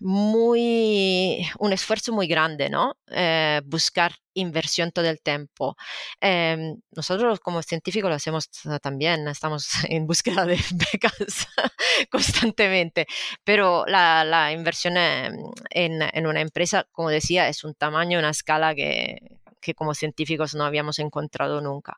muy, 0.00 1.46
un 1.58 1.72
esfuerzo 1.72 2.12
muy 2.12 2.26
grande, 2.26 2.70
¿no? 2.70 2.96
Eh, 3.08 3.60
buscar 3.64 4.12
inversión 4.34 4.92
todo 4.92 5.08
el 5.08 5.20
tiempo. 5.20 5.76
Em, 6.20 6.80
nosotros 6.92 7.40
como 7.40 7.62
científicos 7.62 8.08
lo 8.08 8.16
hacemos 8.16 8.50
también, 8.82 9.26
estamos 9.28 9.68
en 9.88 10.06
búsqueda 10.06 10.44
de 10.44 10.58
becas 10.92 11.48
constantemente, 12.10 13.06
pero 13.44 13.84
la, 13.86 14.24
la 14.24 14.52
inversión 14.52 14.96
en, 14.96 15.36
en, 15.70 16.26
una 16.26 16.40
empresa, 16.40 16.86
como 16.92 17.10
decía, 17.10 17.48
es 17.48 17.64
un 17.64 17.74
tamaño, 17.74 18.18
una 18.18 18.30
escala 18.30 18.74
que, 18.74 19.18
que 19.60 19.74
como 19.74 19.94
científicos 19.94 20.54
no 20.54 20.64
habíamos 20.64 20.98
encontrado 20.98 21.60
nunca. 21.60 21.96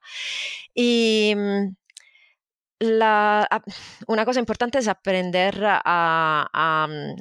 Y 0.75 1.35
mm, 1.37 1.75
la, 2.81 3.49
una 4.07 4.25
cosa 4.25 4.41
importante 4.41 4.79
es 4.79 4.89
aprender 4.89 5.63
a, 5.65 6.49
a, 6.53 6.87
mm, 6.87 7.17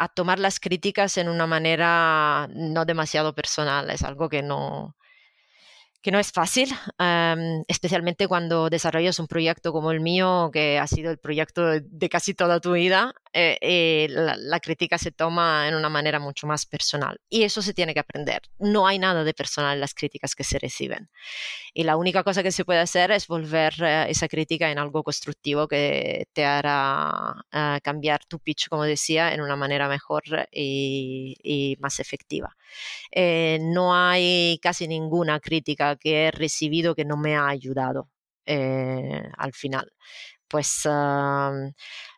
a 0.00 0.08
tomar 0.08 0.38
las 0.38 0.60
críticas 0.60 1.18
en 1.18 1.28
una 1.28 1.46
manera 1.46 2.48
no 2.54 2.86
demasiado 2.86 3.34
personal. 3.34 3.90
Es 3.90 4.02
algo 4.02 4.30
que 4.30 4.40
no, 4.40 4.96
que 6.00 6.10
no 6.10 6.18
es 6.18 6.32
fácil, 6.32 6.74
especialmente 7.68 8.26
cuando 8.26 8.70
desarrollas 8.70 9.18
un 9.18 9.26
proyecto 9.26 9.72
como 9.72 9.90
el 9.90 10.00
mío, 10.00 10.48
que 10.54 10.78
ha 10.78 10.86
sido 10.86 11.10
el 11.10 11.18
proyecto 11.18 11.66
de, 11.66 12.08
casi 12.08 12.32
toda 12.32 12.60
tu 12.60 12.72
vida, 12.72 13.12
eh, 13.32 13.58
eh, 13.60 14.08
la, 14.10 14.60
crítica 14.60 14.98
se 14.98 15.12
toma 15.12 15.68
en 15.68 15.74
una 15.74 15.88
manera 15.88 16.18
mucho 16.18 16.46
más 16.46 16.66
personal. 16.66 17.20
Y 17.28 17.44
eso 17.44 17.62
se 17.62 17.74
tiene 17.74 17.94
que 17.94 18.00
aprender. 18.00 18.42
No 18.58 18.86
hay 18.86 18.98
nada 18.98 19.24
de 19.24 19.34
personal 19.34 19.74
en 19.74 19.80
las 19.80 19.94
críticas 19.94 20.34
que 20.34 20.44
se 20.44 20.58
reciben. 20.58 21.10
Y 21.72 21.84
la 21.84 21.96
única 21.96 22.24
cosa 22.24 22.42
que 22.42 22.52
se 22.52 22.64
puede 22.64 22.80
hacer 22.80 23.10
es 23.12 23.26
volver 23.28 23.74
eh, 23.80 24.06
esa 24.08 24.28
crítica 24.28 24.70
en 24.70 24.78
algo 24.78 25.02
constructivo 25.04 25.68
que 25.68 26.26
te 26.32 26.44
hará 26.44 27.34
eh, 27.52 27.80
cambiar 27.82 28.24
tu 28.26 28.40
pitch, 28.40 28.68
como 28.68 28.84
decía, 28.84 29.32
en 29.32 29.40
una 29.40 29.56
manera 29.56 29.88
mejor 29.88 30.22
y, 30.52 31.76
más 31.80 32.00
efectiva. 32.00 32.56
Eh, 33.12 33.58
no 33.62 33.94
hay 33.94 34.58
casi 34.62 34.88
ninguna 34.88 35.40
crítica 35.40 35.96
que 35.96 36.26
he 36.26 36.30
recibido 36.30 36.94
que 36.94 37.04
no 37.04 37.16
me 37.16 37.36
ha 37.36 37.48
ayudado 37.48 38.08
al 38.46 39.52
final. 39.52 39.92
Pues 40.48 40.84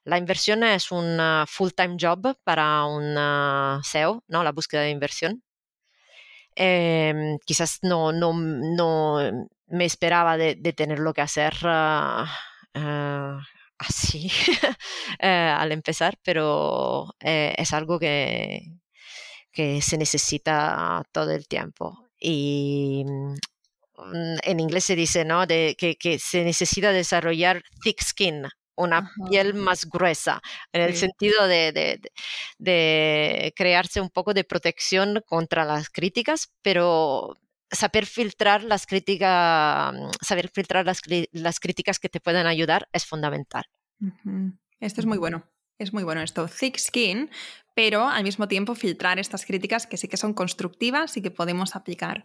la 0.04 0.18
inversión 0.18 0.64
es 0.64 0.90
un 0.90 1.18
full-time 1.46 1.96
job 2.00 2.36
para 2.44 2.84
un 2.84 3.16
SEO, 3.84 4.24
¿no? 4.28 4.42
la 4.42 4.52
búsqueda 4.52 4.82
de 4.82 4.90
inversión. 4.90 5.42
Em, 6.54 7.38
quizás 7.46 7.78
no, 7.82 8.12
no, 8.12 8.32
no, 8.34 9.18
me 9.68 9.84
esperaba 9.86 10.36
de, 10.36 10.54
tenerlo 10.74 11.14
que 11.14 11.22
hacer 11.22 11.54
ah, 11.64 12.26
ah, 12.74 13.40
así 13.78 14.30
eh, 15.20 15.28
al 15.56 15.72
empezar, 15.72 16.18
pero 16.22 17.14
eh, 17.20 17.54
es 17.56 17.72
algo 17.72 17.98
que, 17.98 18.60
que 19.52 19.80
se 19.82 19.98
necesita 19.98 21.02
todo 21.12 21.30
el 21.32 21.48
tiempo. 21.48 22.10
Y 22.18 23.04
mm, 23.06 23.34
en 24.44 24.60
inglés 24.60 24.84
se 24.84 24.96
dice 24.96 25.24
¿no? 25.24 25.46
de, 25.46 25.76
que, 25.78 25.96
que 25.96 26.18
se 26.18 26.44
necesita 26.44 26.92
desarrollar 26.92 27.62
thick 27.82 28.02
skin 28.02 28.46
una 28.82 29.12
piel 29.28 29.54
más 29.54 29.88
gruesa, 29.88 30.40
en 30.72 30.82
el 30.82 30.94
sentido 30.96 31.46
de, 31.46 32.00
de, 32.58 33.52
crearse 33.56 34.00
un 34.00 34.10
poco 34.10 34.34
de 34.34 34.44
protección 34.44 35.22
contra 35.26 35.64
las 35.64 35.90
críticas, 35.90 36.52
pero 36.62 37.38
saber 37.70 38.06
filtrar 38.06 38.64
las 38.64 38.86
críticas, 38.86 39.94
saber 40.20 40.48
filtrar 40.48 40.84
las, 40.84 41.00
las, 41.32 41.60
críticas 41.60 41.98
que 41.98 42.08
te 42.08 42.20
pueden 42.20 42.46
ayudar 42.46 42.88
es 42.92 43.06
fundamental. 43.06 43.64
Esto 44.80 45.00
es 45.00 45.06
muy 45.06 45.18
bueno. 45.18 45.44
Es 45.78 45.92
muy 45.92 46.04
bueno 46.04 46.20
esto, 46.20 46.46
thick 46.46 46.78
skin, 46.78 47.30
pero 47.74 48.06
al 48.06 48.22
mismo 48.22 48.46
tiempo 48.46 48.76
filtrar 48.76 49.18
estas 49.18 49.44
críticas 49.46 49.86
que 49.86 49.96
sí 49.96 50.06
que 50.06 50.16
son 50.16 50.32
constructivas 50.32 51.16
y 51.16 51.22
que 51.22 51.30
podemos 51.32 51.74
aplicar. 51.74 52.22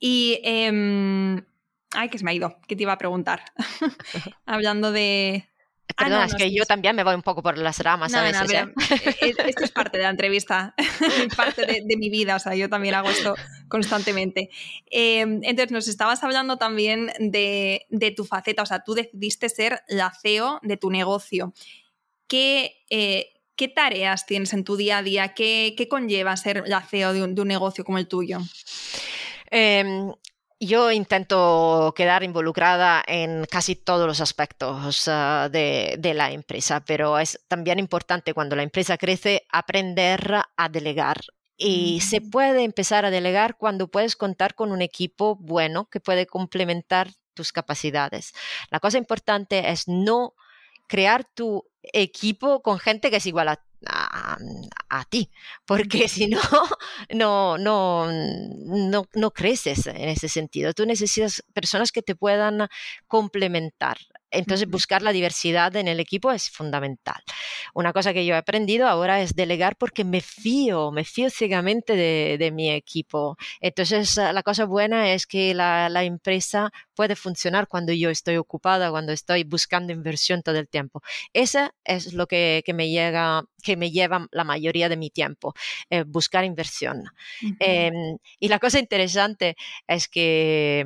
Y 0.00 0.40
em, 0.42 1.44
Ay, 1.92 2.08
que 2.08 2.18
se 2.18 2.24
me 2.24 2.30
ha 2.30 2.34
ido, 2.34 2.56
¿Qué 2.68 2.76
te 2.76 2.82
iba 2.82 2.92
a 2.92 2.98
preguntar. 2.98 3.42
Hablando 4.46 4.92
de, 4.92 5.49
Ah, 5.96 6.04
Perdona, 6.04 6.24
es 6.26 6.34
que 6.34 6.52
yo 6.52 6.64
también 6.64 6.94
me 6.96 7.04
voy 7.04 7.14
un 7.14 7.22
poco 7.22 7.42
por 7.42 7.58
las 7.58 7.78
ramas 7.80 8.14
a 8.14 8.22
veces. 8.22 8.52
¿eh? 8.52 8.64
E-, 9.20 9.34
esto 9.48 9.64
es 9.64 9.70
parte 9.70 9.98
de 9.98 10.04
la 10.04 10.10
entrevista, 10.10 10.74
parte 11.36 11.66
de, 11.66 11.96
mi 11.96 12.10
vida, 12.10 12.36
o 12.36 12.38
sea, 12.38 12.54
yo 12.54 12.68
también 12.68 12.94
hago 12.94 13.10
esto 13.10 13.34
constantemente. 13.68 14.50
Em, 14.86 15.40
entonces, 15.42 15.72
nos 15.72 15.88
estabas 15.88 16.22
hablando 16.22 16.56
también 16.56 17.10
de, 17.18 18.14
tu 18.16 18.24
faceta, 18.24 18.62
o 18.62 18.66
sea, 18.66 18.84
tú 18.84 18.94
decidiste 18.94 19.48
ser 19.48 19.82
la 19.88 20.12
CEO 20.12 20.60
de 20.62 20.76
tu 20.76 20.90
negocio. 20.90 21.52
¿Qué, 22.26 22.84
eh, 22.90 23.32
¿qué 23.56 23.68
tareas 23.68 24.26
tienes 24.26 24.52
en 24.52 24.64
tu 24.64 24.76
día 24.76 24.98
a 24.98 25.02
día? 25.02 25.34
¿Qué, 25.34 25.86
conlleva 25.90 26.36
ser 26.36 26.64
la 26.66 26.80
CEO 26.80 27.12
de 27.12 27.22
un, 27.24 27.34
de 27.34 27.42
un 27.42 27.48
negocio 27.48 27.84
como 27.84 27.98
el 27.98 28.08
tuyo? 28.08 28.38
Eh, 29.50 30.12
yo 30.60 30.92
intento 30.92 31.94
quedar 31.96 32.22
involucrada 32.22 33.02
en 33.06 33.46
casi 33.46 33.74
todos 33.76 34.06
los 34.06 34.20
aspectos 34.20 35.08
ah, 35.08 35.48
de, 35.50 36.12
la 36.14 36.30
empresa, 36.30 36.80
pero 36.80 37.18
es 37.18 37.40
también 37.48 37.78
importante 37.78 38.34
cuando 38.34 38.56
la 38.56 38.62
empresa 38.62 38.98
crece 38.98 39.46
aprender 39.50 40.36
a 40.56 40.68
delegar. 40.68 41.20
Y 41.56 42.00
se 42.00 42.20
mm. 42.20 42.30
puede 42.30 42.64
empezar 42.64 43.04
a 43.04 43.10
delegar 43.10 43.56
cuando 43.56 43.88
puedes 43.88 44.16
contar 44.16 44.54
con 44.54 44.70
un 44.70 44.82
equipo 44.82 45.36
bueno 45.36 45.88
que 45.88 46.00
puede 46.00 46.26
complementar 46.26 47.10
tus 47.34 47.52
capacidades. 47.52 48.34
La 48.70 48.80
cosa 48.80 48.98
importante 48.98 49.70
es 49.70 49.88
no 49.88 50.34
crear 50.86 51.24
tu 51.24 51.64
equipo 51.82 52.62
con 52.62 52.78
gente 52.78 53.10
que 53.10 53.16
es 53.16 53.26
igual 53.26 53.48
a, 53.48 53.62
a, 53.86 54.36
ti, 55.08 55.30
porque 55.64 56.08
si 56.08 56.26
no, 56.26 56.40
no, 57.10 57.58
no, 57.58 58.10
no, 58.10 59.06
no 59.14 59.30
creces 59.30 59.86
en 59.86 60.08
ese 60.08 60.28
sentido. 60.28 60.74
Tú 60.74 60.86
necesitas 60.86 61.42
personas 61.52 61.92
que 61.92 62.02
te 62.02 62.14
puedan 62.14 62.68
complementar. 63.06 63.98
Entonces, 64.30 64.68
buscar 64.68 65.02
la 65.02 65.12
diversidad 65.12 65.74
en 65.76 65.88
el 65.88 65.98
equipo 65.98 66.30
es 66.30 66.50
fundamental. 66.50 67.20
Una 67.74 67.92
cosa 67.92 68.12
que 68.12 68.24
yo 68.24 68.34
he 68.34 68.38
aprendido 68.38 68.86
ahora 68.86 69.20
es 69.22 69.34
delegar 69.34 69.76
porque 69.76 70.04
me 70.04 70.20
fío, 70.20 70.92
me 70.92 71.04
fío 71.04 71.30
ciegamente 71.30 71.96
de, 71.96 72.50
mi 72.52 72.70
equipo. 72.70 73.36
Entonces, 73.60 74.16
la 74.16 74.42
cosa 74.42 74.64
buena 74.64 75.12
es 75.12 75.26
que 75.26 75.54
la, 75.54 75.88
empresa 76.04 76.70
puede 76.94 77.16
funcionar 77.16 77.68
cuando 77.68 77.92
yo 77.92 78.10
estoy 78.10 78.36
ocupada, 78.36 78.90
cuando 78.90 79.12
estoy 79.12 79.44
buscando 79.44 79.92
inversión 79.92 80.42
todo 80.42 80.58
el 80.58 80.68
tiempo. 80.68 81.02
Eso 81.32 81.70
es 81.84 82.12
lo 82.12 82.26
que, 82.26 82.62
me, 82.74 82.88
llega, 82.88 83.42
que 83.62 83.76
me 83.76 83.90
lleva 83.90 84.26
la 84.30 84.44
mayoría 84.44 84.79
de 84.88 84.96
mi 84.96 85.10
tiempo, 85.10 85.54
eh, 85.90 86.04
buscar 86.06 86.44
inversión. 86.44 87.04
Em, 87.58 88.18
y 88.38 88.48
la 88.48 88.58
cosa 88.58 88.78
interesante 88.78 89.56
es 89.86 90.08
que 90.08 90.84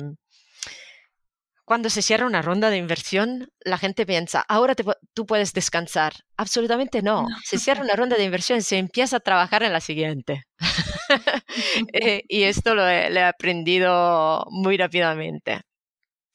cuando 1.65 1.89
se 1.89 2.03
cierra 2.03 2.27
una 2.27 2.43
ronda 2.43 2.69
de 2.69 2.77
inversión, 2.77 3.49
la 3.61 3.79
gente 3.79 4.05
piensa, 4.05 4.45
ahora 4.47 4.75
tú 4.75 5.25
puedes 5.25 5.51
descansar. 5.51 6.13
Absolutamente 6.37 7.01
no. 7.01 7.25
Se 7.43 7.57
cierra 7.57 7.81
una 7.81 7.95
ronda 7.95 8.17
de 8.17 8.23
inversión, 8.23 8.61
se 8.61 8.77
empieza 8.77 9.17
a 9.17 9.19
trabajar 9.19 9.63
en 9.63 9.73
la 9.73 9.81
siguiente. 9.81 10.43
Eh, 11.93 12.23
y 12.27 12.43
esto 12.43 12.75
lo 12.75 12.87
he, 12.87 13.23
aprendido 13.23 14.45
muy 14.49 14.77
rápidamente. 14.77 15.61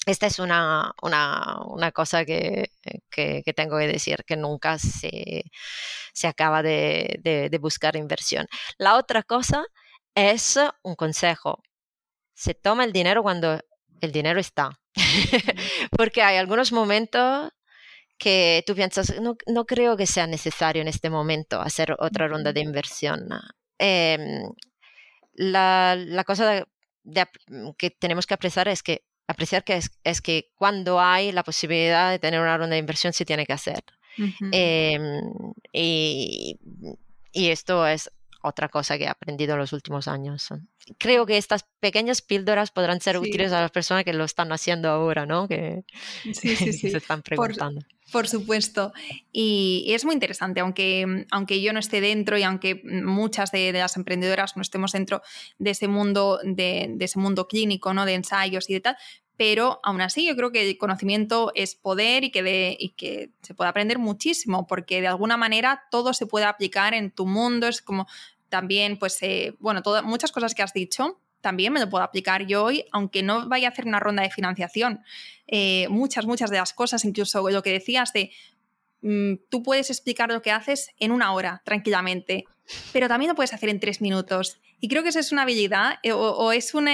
Esta 0.06 0.26
es 0.26 0.38
una, 0.38 0.94
una, 1.02 1.92
cosa 1.92 2.24
que, 2.24 2.70
que, 3.10 3.52
tengo 3.54 3.78
que 3.78 3.86
decir, 3.86 4.24
que 4.26 4.36
nunca 4.36 4.78
se, 4.78 5.44
se 6.12 6.26
acaba 6.26 6.62
de, 6.62 7.20
de 7.22 7.58
buscar 7.58 7.96
inversión. 7.96 8.46
La 8.78 8.96
otra 8.96 9.22
cosa 9.22 9.64
es 10.14 10.58
un 10.82 10.94
consejo. 10.96 11.62
Se 12.34 12.54
toma 12.54 12.84
el 12.84 12.92
dinero 12.92 13.22
cuando 13.22 13.60
el 14.00 14.12
dinero 14.12 14.40
está 14.40 14.80
Porque 15.96 16.22
hay 16.22 16.36
algunos 16.36 16.72
momentos 16.72 17.50
que 18.18 18.62
tú 18.66 18.74
piensas, 18.74 19.18
no, 19.20 19.36
no, 19.46 19.64
creo 19.64 19.96
que 19.96 20.06
sea 20.06 20.26
necesario 20.26 20.82
en 20.82 20.88
este 20.88 21.08
momento 21.10 21.60
hacer 21.60 21.96
otra 21.98 22.28
ronda 22.28 22.52
de 22.52 22.60
inversión. 22.60 23.28
Em, 23.78 24.50
la, 25.32 25.96
la, 25.96 26.24
cosa 26.24 26.66
que 27.78 27.90
tenemos 27.90 28.26
que 28.26 28.34
apreciar 28.34 28.68
es 28.68 28.82
que 28.82 29.04
apreciar 29.30 29.64
que 29.64 29.76
es, 29.76 29.90
es, 30.04 30.20
que 30.20 30.52
cuando 30.56 31.00
hay 31.00 31.32
la 31.32 31.44
posibilidad 31.44 32.10
de 32.10 32.18
tener 32.18 32.40
una 32.40 32.56
ronda 32.56 32.74
de 32.74 32.80
inversión 32.80 33.12
se 33.12 33.24
tiene 33.24 33.46
que 33.46 33.52
hacer. 33.52 33.82
Em, 34.52 35.22
y, 35.72 36.58
y, 37.32 37.48
esto 37.48 37.86
es 37.86 38.10
otra 38.42 38.68
cosa 38.68 38.96
que 38.96 39.05
he 39.05 39.09
aprendido 39.09 39.55
en 39.55 39.61
los 39.61 39.72
últimos 39.72 40.09
años. 40.09 40.48
Creo 40.98 41.26
que 41.26 41.37
estas 41.37 41.64
pequeñas 41.81 42.22
píldoras 42.22 42.70
podrán 42.70 43.00
ser 43.00 43.18
útiles 43.18 43.53
a 43.53 43.61
las 43.61 43.70
personas 43.70 44.05
que 44.05 44.12
lo 44.12 44.24
están 44.24 44.50
haciendo 44.53 44.88
ahora, 44.88 45.26
¿no? 45.26 45.46
Que, 45.46 45.85
sí, 46.22 46.57
sí, 46.57 46.57
sí. 46.72 46.90
se 46.90 46.96
están 46.96 47.22
preguntando. 47.22 47.83
Por, 48.11 48.26
supuesto. 48.26 48.92
Y, 49.31 49.87
es 49.88 50.05
muy 50.05 50.14
interesante, 50.14 50.61
aunque, 50.61 51.26
aunque 51.31 51.61
yo 51.62 51.72
no 51.72 51.79
esté 51.79 52.00
dentro 52.00 52.38
y 52.38 52.42
aunque 52.42 52.83
muchas 52.85 53.53
de, 53.53 53.72
las 53.72 53.96
emprendedoras 53.96 54.57
no 54.57 54.62
estemos 54.62 54.92
dentro 54.92 55.22
de 55.59 55.70
ese 55.70 55.87
mundo, 55.87 56.40
de, 56.42 56.88
de, 56.90 57.05
ese 57.05 57.18
mundo 57.18 57.46
clínico, 57.46 57.94
¿no? 57.94 58.07
De 58.07 58.14
ensayos 58.14 58.68
y 58.68 58.74
de 58.74 58.81
tal, 58.81 58.96
pero 59.40 59.81
aún 59.83 60.03
así 60.03 60.26
yo 60.26 60.37
creo 60.37 60.53
que 60.53 60.68
el 60.68 60.76
conocimiento 60.76 61.50
es 61.55 61.74
poder 61.74 62.24
y 62.24 62.31
que, 62.31 63.31
se 63.40 63.55
puede 63.55 63.70
aprender 63.70 63.98
muchísimo, 63.98 64.66
porque 64.66 65.00
de 65.00 65.07
alguna 65.07 65.38
manera 65.38 65.85
todo 65.90 66.12
se 66.12 66.26
puede 66.26 66.44
aplicar 66.44 66.92
en 66.92 67.11
tu 67.11 67.24
mundo, 67.24 67.66
es 67.66 67.81
como 67.81 68.07
también, 68.50 68.98
pues, 68.98 69.16
eh, 69.22 69.55
bueno, 69.59 69.81
muchas 70.05 70.31
cosas 70.31 70.55
que 70.55 70.61
has 70.61 70.74
dicho, 70.74 71.22
también 71.40 71.72
me 71.72 71.81
lo 71.81 71.88
puedo 71.88 72.05
aplicar 72.05 72.46
yo 72.46 72.64
hoy, 72.64 72.85
aunque 72.92 73.22
no 73.22 73.48
vaya 73.48 73.68
a 73.68 73.70
hacer 73.70 73.87
una 73.87 73.98
ronda 73.98 74.22
de 74.22 74.29
financiación. 74.29 75.00
Eh, 75.46 75.88
muchas, 75.88 76.26
muchas 76.26 76.50
de 76.50 76.59
las 76.59 76.74
cosas, 76.74 77.07
incluso 77.07 77.48
lo 77.48 77.62
que 77.62 77.72
decías 77.72 78.12
de 78.12 78.33
mm, 79.00 79.37
tú 79.48 79.62
puedes 79.62 79.88
explicar 79.88 80.31
lo 80.31 80.42
que 80.42 80.50
haces 80.50 80.90
en 80.98 81.12
una 81.12 81.33
hora, 81.33 81.62
tranquilamente, 81.64 82.44
pero 82.92 83.09
también 83.09 83.31
lo 83.31 83.35
puedes 83.35 83.55
hacer 83.55 83.70
en 83.70 83.81
tres 83.81 84.03
minutos. 84.03 84.61
Y 84.81 84.88
creo 84.88 85.03
que 85.03 85.11
esa 85.11 85.20
es 85.20 85.33
una 85.33 85.42
habilidad 85.42 85.94
eh, 86.03 86.12
o, 86.12 86.53
es 86.53 86.74
una, 86.74 86.92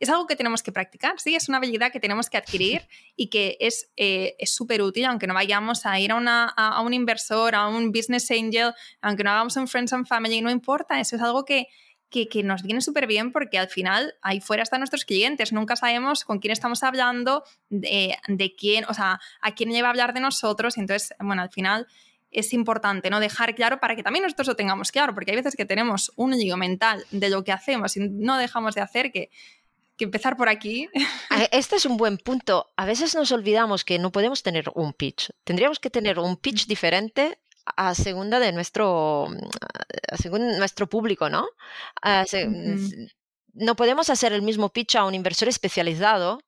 es 0.00 0.08
algo 0.08 0.26
que 0.26 0.36
tenemos 0.36 0.62
que 0.62 0.72
practicar, 0.72 1.18
sí, 1.18 1.34
es 1.34 1.48
una 1.48 1.58
habilidad 1.58 1.92
que 1.92 2.00
tenemos 2.00 2.30
que 2.30 2.36
adquirir 2.36 2.82
y 3.16 3.28
que 3.28 3.56
es 3.60 3.90
eh, 3.96 4.36
súper 4.44 4.82
útil, 4.82 5.04
aunque 5.06 5.26
no 5.26 5.34
vayamos 5.34 5.86
a 5.86 5.98
ir 5.98 6.12
a, 6.12 6.14
una, 6.16 6.44
a, 6.44 6.80
un 6.82 6.94
inversor, 6.94 7.54
a 7.54 7.68
un 7.68 7.90
business 7.92 8.30
angel, 8.30 8.72
aunque 9.00 9.24
no 9.24 9.30
hagamos 9.30 9.56
un 9.56 9.68
friends 9.68 9.92
and 9.92 10.06
family, 10.06 10.40
no 10.40 10.50
importa, 10.50 11.00
eso 11.00 11.16
es 11.16 11.22
algo 11.22 11.44
que, 11.44 11.66
que, 12.10 12.28
que 12.28 12.42
nos 12.42 12.62
viene 12.62 12.80
súper 12.80 13.06
bien 13.06 13.32
porque 13.32 13.58
al 13.58 13.68
final 13.68 14.14
ahí 14.22 14.40
fuera 14.40 14.62
están 14.62 14.80
nuestros 14.80 15.04
clientes, 15.04 15.52
nunca 15.52 15.76
sabemos 15.76 16.24
con 16.24 16.38
quién 16.38 16.52
estamos 16.52 16.82
hablando, 16.82 17.44
de, 17.68 18.16
de 18.28 18.54
quién, 18.54 18.84
o 18.88 18.94
sea, 18.94 19.20
a 19.40 19.54
quién 19.54 19.70
lleva 19.70 19.88
a 19.88 19.90
hablar 19.90 20.14
de 20.14 20.20
nosotros, 20.20 20.76
y 20.76 20.80
entonces, 20.80 21.14
bueno, 21.20 21.42
al 21.42 21.50
final 21.50 21.86
es 22.30 22.52
importante 22.52 23.10
¿no? 23.10 23.20
dejar 23.20 23.54
claro 23.54 23.80
para 23.80 23.96
que 23.96 24.02
también 24.02 24.22
nosotros 24.22 24.48
lo 24.48 24.56
tengamos 24.56 24.92
claro, 24.92 25.14
porque 25.14 25.30
hay 25.30 25.36
veces 25.36 25.56
que 25.56 25.64
tenemos 25.64 26.12
un 26.16 26.32
lío 26.32 26.56
mental 26.56 27.04
de 27.10 27.30
lo 27.30 27.42
que 27.42 27.52
hacemos 27.52 27.96
y 27.96 28.00
no 28.00 28.36
dejamos 28.36 28.74
de 28.74 28.82
hacer 28.82 29.10
que 29.10 29.30
que 29.98 30.04
empezar 30.04 30.36
por 30.36 30.48
aquí. 30.48 30.88
Este 31.50 31.76
es 31.76 31.84
un 31.84 31.96
buen 31.98 32.16
punto. 32.16 32.70
A 32.76 32.86
veces 32.86 33.14
nos 33.14 33.30
olvidamos 33.32 33.84
que 33.84 33.98
no 33.98 34.10
podemos 34.10 34.42
tener 34.42 34.70
un 34.74 34.94
pitch. 34.94 35.30
Tendríamos 35.44 35.78
que 35.78 35.90
tener 35.90 36.18
un 36.18 36.36
pitch 36.36 36.66
diferente 36.66 37.38
a 37.76 37.94
segunda 37.94 38.38
de 38.38 38.52
nuestro, 38.52 39.26
a 39.26 40.16
según 40.16 40.56
nuestro 40.56 40.88
público, 40.88 41.28
¿no? 41.28 41.46
No 43.52 43.74
podemos 43.74 44.08
hacer 44.08 44.32
el 44.32 44.42
mismo 44.42 44.70
pitch 44.70 44.96
a 44.96 45.04
un 45.04 45.14
inversor 45.14 45.48
especializado 45.48 46.38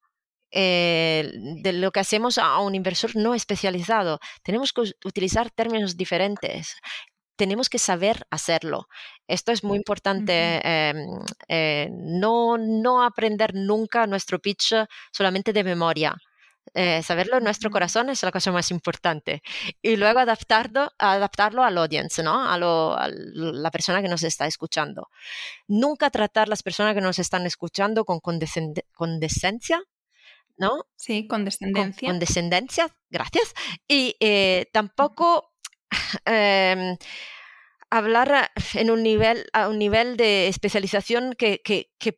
eh, 0.53 1.31
de 1.63 1.73
lo 1.73 1.93
que 1.93 2.01
hacemos 2.01 2.39
a 2.39 2.59
un 2.59 2.75
inversor 2.75 3.15
no 3.17 3.35
especializado. 3.35 4.21
Tenemos 4.43 4.73
que 4.73 4.83
utilizar 5.05 5.51
términos 5.51 5.97
diferentes 5.97 6.77
tenemos 7.41 7.71
que 7.71 7.79
saber 7.79 8.27
hacerlo. 8.29 8.87
Esto 9.27 9.51
es 9.51 9.65
muy 9.65 9.79
importante, 9.79 10.61
em, 10.63 10.99
eh, 11.49 11.89
no, 11.91 12.59
no 12.59 13.03
aprender 13.03 13.55
nunca 13.55 14.07
nuestro 14.07 14.39
pitch 14.39 14.75
solamente 15.11 15.55
de 15.55 15.65
memoria. 15.65 16.15
Eh, 16.75 17.03
saberlo 17.03 17.39
en 17.39 17.45
nuestro 17.45 17.71
corazón 17.71 18.11
es 18.11 18.23
la 18.23 18.31
cosa 18.31 18.53
más 18.53 18.71
importante. 18.71 19.43
Y 19.81 19.97
luego 19.97 20.19
adaptarlo, 20.19 20.93
adaptarlo 20.99 21.65
al 21.65 21.79
audience, 21.79 22.23
¿no? 22.23 22.45
A, 22.47 22.59
la 22.59 23.71
persona 23.71 24.03
que 24.03 24.09
nos 24.09 24.23
está 24.23 24.45
escuchando. 24.47 25.09
Nunca 25.67 26.11
tratar 26.11 26.47
las 26.47 26.63
personas 26.63 26.95
que 26.95 27.01
nos 27.01 27.19
están 27.19 27.47
escuchando 27.47 28.05
con 28.05 28.21
condescencia, 28.21 29.83
¿no? 30.59 30.85
Sí, 30.95 31.27
condescendencia. 31.27 32.07
Con, 32.07 32.17
condescendencia, 32.17 32.95
gracias. 33.09 33.55
Y 33.89 34.17
eh, 34.21 34.67
tampoco 34.75 35.50
Em, 36.25 36.97
hablar 37.91 38.51
en 38.75 38.91
un 38.91 39.03
nivel, 39.03 39.47
a 39.53 39.69
un 39.69 39.79
nivel 39.79 40.17
de 40.17 40.49
especialización 40.49 41.35
que, 41.35 41.61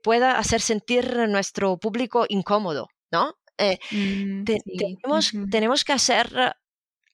pueda 0.03 0.39
hacer 0.39 0.61
sentir 0.61 1.19
a 1.19 1.27
nuestro 1.27 1.79
público 1.79 2.27
incómodo, 2.29 2.89
¿no? 3.11 3.35
Eh, 3.59 3.79
mm, 3.91 4.45
tenemos, 4.45 5.33
tenemos, 5.51 5.85
que 5.85 5.93
hacer 5.93 6.57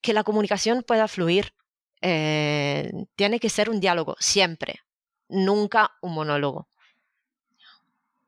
que 0.00 0.12
la 0.12 0.24
comunicación 0.24 0.82
pueda 0.82 1.08
fluir. 1.08 1.52
Eh, 2.00 2.90
tiene 3.16 3.40
que 3.40 3.50
ser 3.50 3.70
un 3.70 3.80
diálogo, 3.80 4.16
siempre, 4.18 4.80
nunca 5.28 5.92
un 6.00 6.14
monólogo. 6.14 6.68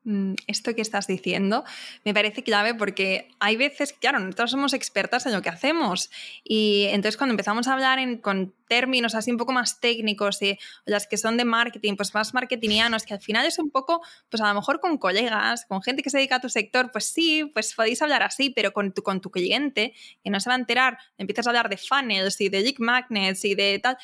Mm, 0.03 0.33
esto 0.47 0.73
que 0.73 0.81
estás 0.81 1.05
diciendo 1.05 1.63
me 2.03 2.11
parece 2.11 2.41
clave 2.41 2.73
porque 2.73 3.29
hay 3.39 3.55
veces, 3.55 3.93
claro, 3.93 4.17
nosotros 4.17 4.49
somos 4.49 4.73
expertas 4.73 5.27
en 5.27 5.33
lo 5.33 5.43
que 5.43 5.49
hacemos 5.49 6.09
y 6.43 6.85
entonces 6.89 7.17
cuando 7.17 7.33
empezamos 7.33 7.67
a 7.67 7.73
hablar 7.73 7.99
en, 7.99 8.17
con 8.17 8.51
términos 8.67 9.13
así 9.13 9.29
un 9.29 9.37
poco 9.37 9.51
más 9.51 9.79
técnicos 9.79 10.41
y 10.41 10.57
las 10.85 11.05
que 11.05 11.17
son 11.17 11.37
de 11.37 11.45
marketing, 11.45 11.97
pues 11.97 12.15
más 12.15 12.33
marketingianos, 12.33 13.03
que 13.03 13.13
al 13.13 13.21
final 13.21 13.45
es 13.45 13.59
un 13.59 13.69
poco, 13.69 14.01
pues 14.29 14.41
a 14.41 14.47
lo 14.47 14.55
mejor 14.55 14.79
con 14.79 14.97
colegas, 14.97 15.65
con 15.67 15.83
gente 15.83 16.01
que 16.01 16.09
se 16.09 16.17
dedica 16.17 16.37
a 16.37 16.41
tu 16.41 16.49
sector, 16.49 16.89
pues 16.91 17.05
sí, 17.05 17.45
pues 17.53 17.75
podéis 17.75 18.01
hablar 18.01 18.23
así, 18.23 18.49
pero 18.49 18.71
con 18.71 18.93
tu, 18.93 19.03
con 19.03 19.21
tu 19.21 19.29
cliente, 19.29 19.93
que 20.23 20.31
no 20.31 20.39
se 20.39 20.49
va 20.49 20.55
a 20.55 20.59
enterar, 20.59 20.97
empiezas 21.19 21.45
a 21.45 21.51
hablar 21.51 21.69
de 21.69 21.77
funnels 21.77 22.41
y 22.41 22.49
de 22.49 22.61
lead 22.61 22.79
magnets 22.79 23.45
y 23.45 23.53
de 23.53 23.77
tal, 23.77 23.97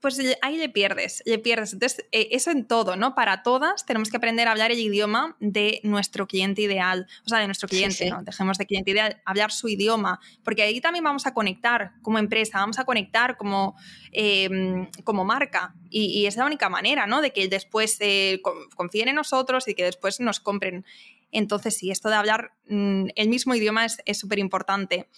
pues 0.00 0.20
ahí 0.42 0.58
le 0.58 0.68
pierdes, 0.68 1.22
le 1.24 1.38
pierdes. 1.38 1.72
Entonces, 1.72 2.04
eh, 2.12 2.28
eso 2.32 2.50
en 2.50 2.66
todo, 2.66 2.96
¿no? 2.96 3.14
Para 3.14 3.42
todas 3.42 3.86
tenemos 3.86 4.10
que 4.10 4.18
aprender 4.18 4.46
a 4.46 4.50
hablar 4.50 4.70
el 4.70 4.78
idioma 4.78 5.36
de 5.40 5.80
nuestro 5.84 6.26
cliente 6.26 6.62
ideal, 6.62 7.06
o 7.24 7.28
sea, 7.28 7.38
de 7.38 7.46
nuestro 7.46 7.68
cliente, 7.68 8.10
¿no? 8.10 8.22
Dejemos 8.22 8.58
de 8.58 8.66
cliente 8.66 8.90
ideal, 8.90 9.20
hablar 9.24 9.52
su 9.52 9.68
idioma, 9.68 10.20
porque 10.44 10.62
ahí 10.62 10.80
también 10.80 11.04
vamos 11.04 11.26
a 11.26 11.32
conectar 11.32 11.92
como 12.02 12.18
empresa, 12.18 12.58
vamos 12.58 12.78
a 12.78 12.84
conectar 12.84 13.36
como, 13.36 13.74
em, 14.12 14.86
como 15.02 15.24
marca 15.24 15.74
y, 15.88 16.26
es 16.26 16.36
la 16.36 16.44
única 16.44 16.68
manera, 16.68 17.06
¿no? 17.06 17.22
De 17.22 17.32
que 17.32 17.48
después 17.48 17.96
eh, 18.00 18.42
confíen 18.74 19.08
en 19.08 19.14
nosotros 19.14 19.66
y 19.66 19.74
que 19.74 19.84
después 19.84 20.20
nos 20.20 20.40
compren. 20.40 20.84
Entonces, 21.32 21.76
sí, 21.76 21.90
esto 21.90 22.10
de 22.10 22.16
hablar 22.16 22.52
mm, 22.68 23.06
el 23.14 23.28
mismo 23.28 23.54
idioma 23.54 23.86
es 23.86 24.18
súper 24.18 24.38
importante. 24.38 25.08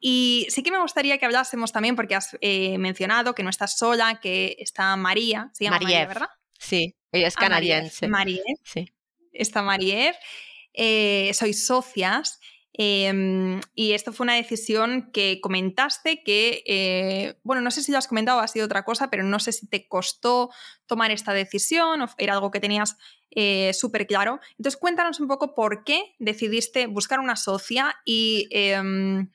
Y 0.00 0.46
sí 0.48 0.62
que 0.62 0.70
me 0.70 0.80
gustaría 0.80 1.18
que 1.18 1.26
hablásemos 1.26 1.72
también, 1.72 1.94
porque 1.94 2.14
has 2.14 2.36
eh, 2.40 2.78
mencionado 2.78 3.34
que 3.34 3.42
no 3.42 3.50
estás 3.50 3.76
sola, 3.76 4.18
que 4.20 4.56
está 4.58 4.96
María, 4.96 5.50
se 5.52 5.64
llama 5.64 5.78
María, 5.78 6.06
¿verdad? 6.06 6.30
Sí, 6.58 6.96
ella 7.12 7.28
es 7.28 7.34
ah, 7.36 7.40
canadiense. 7.40 8.08
María, 8.08 8.42
sí. 8.64 8.92
Está 9.32 9.62
María. 9.62 10.14
Eh, 10.72 11.30
sois 11.34 11.66
socias. 11.66 12.40
Em, 12.72 13.60
y 13.74 13.92
esto 13.92 14.12
fue 14.12 14.24
una 14.24 14.36
decisión 14.36 15.10
que 15.12 15.40
comentaste 15.42 16.22
que, 16.22 16.62
eh, 16.66 17.34
bueno, 17.42 17.60
no 17.60 17.70
sé 17.70 17.82
si 17.82 17.90
lo 17.92 17.98
has 17.98 18.06
comentado 18.06 18.38
o 18.38 18.40
ha 18.40 18.48
sido 18.48 18.64
otra 18.64 18.84
cosa, 18.84 19.10
pero 19.10 19.24
no 19.24 19.38
sé 19.40 19.52
si 19.52 19.66
te 19.66 19.88
costó 19.88 20.50
tomar 20.86 21.10
esta 21.10 21.34
decisión 21.34 22.00
o 22.00 22.08
era 22.16 22.34
algo 22.34 22.50
que 22.50 22.60
tenías 22.60 22.96
eh, 23.32 23.72
súper 23.74 24.06
claro. 24.06 24.40
Entonces 24.52 24.78
cuéntanos 24.78 25.20
un 25.20 25.28
poco 25.28 25.54
por 25.54 25.84
qué 25.84 26.14
decidiste 26.20 26.86
buscar 26.86 27.20
una 27.20 27.36
socia 27.36 27.96
y 28.04 28.48
em, 28.50 29.28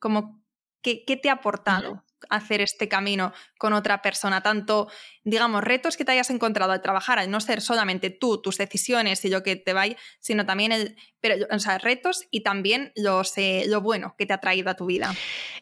como, 0.00 0.42
¿qué, 0.82 1.04
te 1.22 1.28
ha 1.28 1.34
aportado 1.34 2.04
hacer 2.28 2.60
este 2.60 2.88
camino 2.88 3.32
con 3.58 3.72
otra 3.72 4.02
persona? 4.02 4.42
Tanto, 4.42 4.88
digamos, 5.24 5.62
retos 5.62 5.96
que 5.96 6.04
te 6.04 6.12
hayas 6.12 6.30
encontrado 6.30 6.72
al 6.72 6.82
trabajar, 6.82 7.18
al 7.18 7.30
no 7.30 7.40
ser 7.40 7.60
solamente 7.60 8.10
tú, 8.10 8.40
tus 8.42 8.58
decisiones 8.58 9.24
y 9.24 9.28
lo 9.28 9.42
que 9.42 9.56
te 9.56 9.72
vaya, 9.72 9.96
sino 10.18 10.44
también 10.46 10.72
el, 10.72 10.96
pero, 11.20 11.46
o 11.50 11.58
sea, 11.58 11.78
retos 11.78 12.26
y 12.30 12.42
también 12.42 12.92
los, 12.96 13.34
lo 13.66 13.80
bueno 13.80 14.14
que 14.18 14.26
te 14.26 14.32
ha 14.32 14.38
traído 14.38 14.70
a 14.70 14.74
tu 14.74 14.86
vida. 14.86 15.14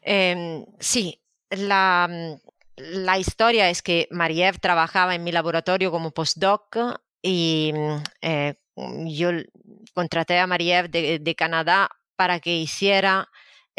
Em, 0.03 0.64
sí, 0.79 1.20
la, 1.51 2.38
la, 2.77 3.18
historia 3.18 3.70
es 3.70 3.83
que 3.83 4.09
Mariev 4.11 4.61
trabajaba 4.61 5.14
en 5.14 5.24
mi 5.24 5.33
laboratorio 5.33 5.90
como 5.90 6.12
postdoc 6.12 6.77
y 7.22 7.72
eh, 8.22 8.55
yo 9.07 9.31
contraté 9.94 10.38
a 10.38 10.46
Mariev 10.46 10.88
de, 10.90 11.18
de 11.18 11.35
Canadá 11.35 11.90
para 12.16 12.40
que 12.40 12.57
hiciera 12.57 13.29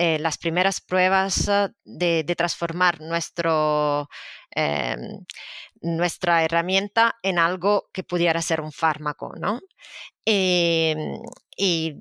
eh, 0.02 0.18
las 0.18 0.38
primeras 0.38 0.80
pruebas 0.80 1.50
ah, 1.50 1.72
de, 1.84 2.24
transformar 2.38 3.02
nuestro, 3.02 4.08
em, 4.52 5.26
nuestra 5.82 6.46
herramienta 6.46 7.18
en 7.22 7.38
algo 7.38 7.90
que 7.92 8.04
pudiera 8.04 8.42
ser 8.42 8.62
un 8.62 8.72
fármaco, 8.72 9.34
¿no? 9.38 9.60
Em, 10.26 11.20
y, 11.58 11.96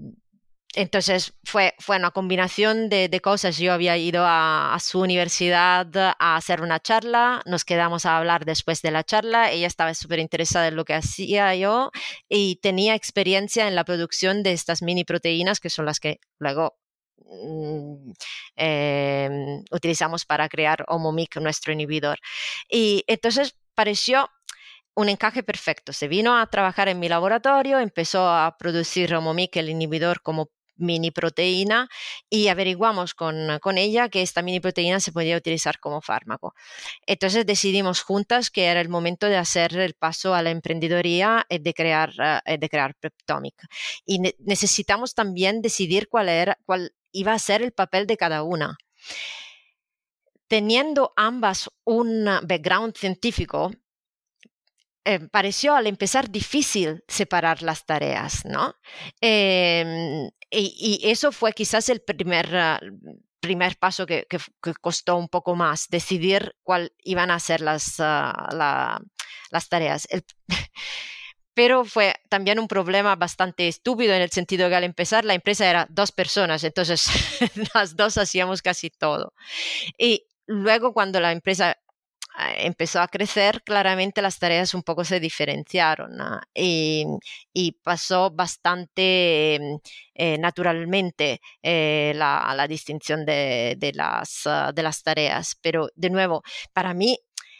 entonces 0.74 1.34
fue, 1.44 1.74
fue 1.80 1.96
una 1.96 2.12
combinación 2.12 2.88
de, 2.88 3.20
cosas. 3.20 3.58
Yo 3.58 3.72
había 3.72 3.96
ido 3.96 4.24
a, 4.24 4.74
a, 4.74 4.78
su 4.78 5.00
universidad 5.00 5.88
a 5.96 6.36
hacer 6.36 6.62
una 6.62 6.78
charla, 6.80 7.42
nos 7.46 7.64
quedamos 7.64 8.06
a 8.06 8.16
hablar 8.16 8.44
después 8.44 8.80
de 8.80 8.92
la 8.92 9.02
charla, 9.02 9.50
ella 9.50 9.66
estaba 9.66 9.92
súper 9.94 10.20
interesada 10.20 10.68
en 10.68 10.76
lo 10.76 10.84
que 10.84 10.94
hacía 10.94 11.52
yo 11.56 11.90
y 12.28 12.60
tenía 12.62 12.94
experiencia 12.94 13.66
en 13.66 13.74
la 13.74 13.84
producción 13.84 14.44
de 14.44 14.52
estas 14.52 14.82
mini 14.82 15.04
proteínas 15.04 15.58
que 15.58 15.70
son 15.70 15.86
las 15.86 15.98
que 15.98 16.20
luego 16.38 16.78
Em, 18.56 19.62
utilizamos 19.70 20.24
para 20.24 20.48
crear 20.48 20.84
Homomic, 20.88 21.36
nuestro 21.36 21.72
inhibidor. 21.72 22.18
Y 22.68 23.04
entonces 23.06 23.56
pareció 23.74 24.28
un 24.94 25.08
encaje 25.08 25.42
perfecto. 25.42 25.92
Se 25.92 26.08
vino 26.08 26.36
a 26.38 26.46
trabajar 26.48 26.88
en 26.88 26.98
mi 26.98 27.08
laboratorio, 27.08 27.78
empezó 27.78 28.28
a 28.28 28.56
producir 28.58 29.14
Homomic, 29.14 29.56
el 29.56 29.70
inhibidor, 29.70 30.22
como 30.22 30.50
mini 30.78 31.10
proteína 31.10 31.88
y 32.30 32.48
averiguamos 32.48 33.14
con, 33.14 33.58
con, 33.60 33.78
ella 33.78 34.08
que 34.08 34.22
esta 34.22 34.42
mini 34.42 34.60
proteína 34.60 35.00
se 35.00 35.12
podía 35.12 35.36
utilizar 35.36 35.78
como 35.80 36.00
fármaco. 36.00 36.54
Entonces 37.06 37.44
decidimos 37.46 38.02
juntas 38.02 38.50
que 38.50 38.64
era 38.66 38.80
el 38.80 38.88
momento 38.88 39.26
de 39.26 39.36
hacer 39.36 39.76
el 39.76 39.94
paso 39.94 40.34
a 40.34 40.42
la 40.42 40.50
emprendedoría 40.50 41.44
y 41.48 41.58
de 41.58 41.74
crear, 41.74 42.10
uh, 42.18 42.58
de 42.58 42.68
crear 42.68 42.94
Preptomic. 42.94 43.54
Y 44.06 44.20
ne 44.20 44.34
necesitamos 44.38 45.14
también 45.14 45.62
decidir 45.62 46.08
cuál, 46.08 46.28
era, 46.28 46.58
cuál 46.64 46.92
iba 47.12 47.32
a 47.32 47.38
ser 47.38 47.62
el 47.62 47.72
papel 47.72 48.06
de 48.06 48.16
cada 48.16 48.42
una. 48.42 48.76
Teniendo 50.48 51.12
ambas 51.16 51.68
un 51.84 52.24
background 52.24 52.96
científico, 52.96 53.70
eh, 55.04 55.20
pareció 55.30 55.74
al 55.74 55.86
empezar 55.86 56.30
difícil 56.30 57.02
separar 57.08 57.62
las 57.62 57.86
tareas, 57.86 58.44
¿no? 58.44 58.74
Em, 59.20 60.28
y, 60.50 61.00
eso 61.04 61.32
fue 61.32 61.52
quizás 61.52 61.88
el 61.88 62.00
primer, 62.02 62.54
ah, 62.54 62.80
primer 63.40 63.78
paso 63.78 64.04
que, 64.06 64.26
costó 64.80 65.16
un 65.16 65.28
poco 65.28 65.56
más, 65.56 65.88
decidir 65.88 66.56
cuál 66.62 66.92
iban 67.04 67.30
a 67.30 67.40
ser 67.40 67.62
las, 67.62 67.94
ah, 68.00 69.00
las 69.50 69.68
tareas. 69.68 70.06
pero 71.58 71.84
fue 71.84 72.14
también 72.28 72.60
un 72.60 72.68
problema 72.68 73.16
bastante 73.16 73.66
estúpido 73.66 74.14
en 74.14 74.22
el 74.22 74.30
sentido 74.30 74.68
que 74.68 74.76
al 74.76 74.84
empezar 74.84 75.24
la 75.24 75.34
empresa 75.34 75.68
era 75.68 75.88
dos 75.90 76.12
personas, 76.12 76.62
entonces 76.62 77.10
las 77.74 77.96
dos 77.96 78.16
hacíamos 78.16 78.62
casi 78.62 78.90
todo. 78.90 79.34
Y 79.98 80.24
luego 80.46 80.92
cuando 80.92 81.18
la 81.18 81.32
empresa 81.32 81.76
ah, 82.36 82.52
empezó 82.58 83.00
a 83.00 83.08
crecer, 83.08 83.64
claramente 83.64 84.22
las 84.22 84.38
tareas 84.38 84.72
un 84.72 84.84
poco 84.84 85.04
se 85.04 85.18
diferenciaron 85.18 86.12
y, 86.54 87.06
pasó 87.82 88.30
bastante 88.30 89.80
eh, 90.14 90.38
naturalmente 90.38 91.40
eh, 91.60 92.12
la, 92.14 92.66
distinción 92.68 93.22
ah, 93.28 94.72
de 94.72 94.82
las 94.84 95.02
tareas. 95.02 95.58
Pero 95.60 95.88
de 95.96 96.10
nuevo, 96.10 96.44
para 96.72 96.94
mí 96.94 97.18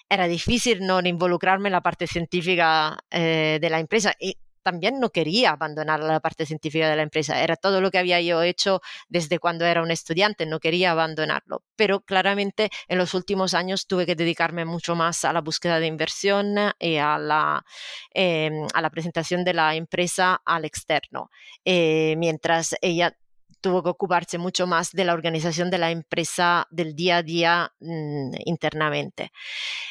era 0.08 0.26
difícil 0.26 0.86
no 0.86 1.00
involucrarme 1.00 1.68
en 1.68 1.72
la 1.72 1.82
parte 1.82 2.06
científica 2.06 2.98
eh, 3.10 3.58
de 3.60 3.70
la 3.70 3.80
empresa 3.80 4.14
y 4.18 4.38
también 4.62 5.00
no 5.00 5.08
quería 5.08 5.52
abandonar 5.52 6.00
la 6.00 6.20
parte 6.20 6.44
científica 6.44 6.90
de 6.90 6.96
la 6.96 7.02
empresa. 7.02 7.42
Era 7.42 7.56
todo 7.56 7.80
lo 7.80 7.90
que 7.90 7.96
había 7.96 8.20
yo 8.20 8.42
hecho 8.42 8.82
desde 9.08 9.38
cuando 9.38 9.64
era 9.64 9.82
un 9.82 9.90
estudiante, 9.90 10.44
no 10.44 10.60
quería 10.60 10.90
abandonarlo. 10.90 11.62
Pero 11.74 12.00
claramente 12.00 12.68
en 12.86 12.98
los 12.98 13.14
últimos 13.14 13.54
años 13.54 13.86
tuve 13.86 14.04
que 14.04 14.14
dedicarme 14.14 14.66
mucho 14.66 14.94
más 14.94 15.24
a 15.24 15.32
la 15.32 15.40
búsqueda 15.40 15.80
de 15.80 15.86
inversión 15.86 16.54
y 16.78 16.96
a 16.96 17.18
la, 17.18 17.64
em, 18.12 18.66
a 18.74 18.82
la 18.82 18.90
presentación 18.90 19.42
de 19.42 19.54
la 19.54 19.74
empresa 19.74 20.42
al 20.44 20.66
externo, 20.66 21.30
eh, 21.64 22.14
mientras 22.18 22.76
ella 22.82 23.16
tuvo 23.60 23.82
que 23.82 23.90
ocuparse 23.90 24.38
mucho 24.38 24.66
más 24.66 24.92
de 24.92 25.04
la 25.04 25.14
organización 25.14 25.70
de 25.70 25.78
la 25.78 25.90
empresa 25.90 26.66
del 26.70 26.94
día 26.94 27.18
a 27.18 27.22
día 27.22 27.72
mm, 27.80 28.32
internamente. 28.46 29.32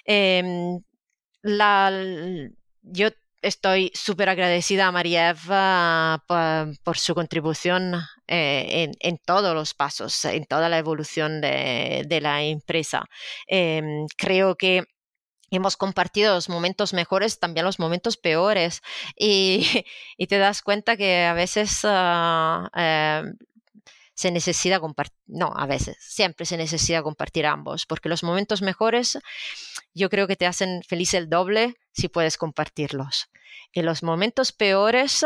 Em, 0.06 0.80
yo 2.82 3.10
estoy 3.42 3.92
súper 3.94 4.30
agradecida 4.30 4.88
a 4.88 4.92
María 4.92 5.30
Eva 5.30 6.24
por, 6.84 6.98
su 6.98 7.16
contribución 7.16 7.96
eh, 8.28 8.92
en, 9.00 9.18
todos 9.20 9.54
los 9.56 9.74
pasos, 9.74 10.26
en 10.26 10.46
toda 10.46 10.70
la 10.70 10.78
evolución 10.78 11.42
de, 11.42 12.20
la 12.22 12.44
empresa. 12.44 13.06
Em, 13.48 14.08
creo 14.18 14.56
que 14.56 14.84
hemos 15.52 15.78
compartido 15.78 16.36
los 16.36 16.50
momentos 16.50 16.94
mejores, 16.94 17.40
también 17.40 17.66
los 17.66 17.80
momentos 17.80 18.18
peores, 18.18 18.82
y, 19.16 19.66
te 20.30 20.38
das 20.38 20.62
cuenta 20.62 20.98
que 20.98 21.26
a 21.26 21.34
veces 21.34 21.82
ah, 21.84 22.70
em, 22.76 23.38
se 24.18 24.32
necesita 24.32 24.80
compartir, 24.80 25.16
no, 25.28 25.54
a 25.56 25.68
veces, 25.68 25.96
siempre 26.00 26.48
se 26.48 26.58
necesita 26.58 27.04
compartir 27.04 27.46
ambos, 27.46 27.86
porque 27.86 28.10
los 28.10 28.24
momentos 28.24 28.64
mejores 28.64 29.20
yo 29.94 30.10
creo 30.10 30.28
que 30.28 30.36
te 30.36 30.48
hacen 30.48 30.82
feliz 30.82 31.14
el 31.14 31.30
doble 31.30 31.76
si 31.92 32.10
puedes 32.10 32.36
compartirlos. 32.36 33.30
Y 33.72 33.84
los 33.84 34.02
momentos 34.02 34.54
peores 34.54 35.24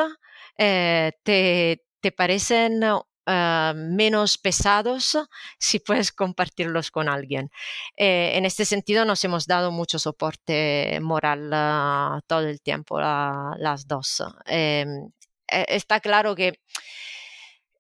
eh, 0.58 1.14
te, 1.24 1.86
te, 2.02 2.12
parecen 2.12 2.82
ah, 3.28 3.74
menos 3.78 4.38
pesados 4.38 5.18
si 5.58 5.80
puedes 5.80 6.12
compartirlos 6.12 6.92
con 6.92 7.08
alguien. 7.08 7.50
Eh, 7.96 8.34
en 8.36 8.44
este 8.44 8.66
sentido 8.66 9.06
nos 9.06 9.24
hemos 9.24 9.48
dado 9.48 9.72
mucho 9.72 10.00
soporte 10.00 11.00
moral 11.02 11.50
ah, 11.54 12.20
todo 12.28 12.42
el 12.42 12.60
tiempo, 12.60 13.00
las 13.00 13.88
dos. 13.88 14.22
Em, 14.48 15.12
e, 15.48 15.66
está 15.70 16.02
claro 16.02 16.36
que 16.36 16.60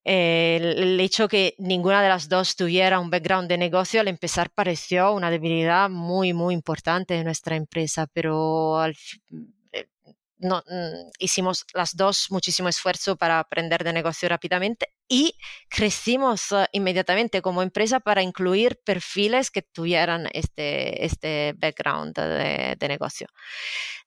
el, 0.03 0.99
hecho 0.99 1.27
que 1.27 1.55
ninguna 1.57 2.01
de 2.01 2.09
las 2.09 2.27
dos 2.29 2.55
tuviera 2.55 2.99
un 2.99 3.09
background 3.09 3.47
de 3.47 3.57
negocio 3.57 4.01
al 4.01 4.07
empezar 4.07 4.49
pareció 4.49 5.13
una 5.13 5.29
debilidad 5.29 5.89
muy, 5.89 6.33
muy 6.33 6.53
importante 6.53 7.13
de 7.13 7.23
nuestra 7.23 7.55
empresa, 7.55 8.07
pero 8.13 8.79
al, 8.79 8.95
no, 10.41 10.63
mm, 10.67 11.11
hicimos 11.19 11.65
las 11.73 11.95
dos 11.95 12.27
muchísimo 12.31 12.67
esfuerzo 12.67 13.15
para 13.15 13.39
aprender 13.39 13.83
de 13.83 13.93
negocio 13.93 14.27
rápidamente 14.27 14.87
y 15.11 15.35
crecimos 15.67 16.53
uh, 16.53 16.63
inmediatamente 16.71 17.41
como 17.41 17.61
empresa 17.61 17.99
para 17.99 18.21
incluir 18.21 18.79
perfiles 18.85 19.51
que 19.51 19.61
tuvieran 19.61 20.29
este, 20.31 21.03
este 21.05 21.53
background 21.57 22.15
de, 22.15 22.77
de 22.79 22.87
negocio. 22.87 23.27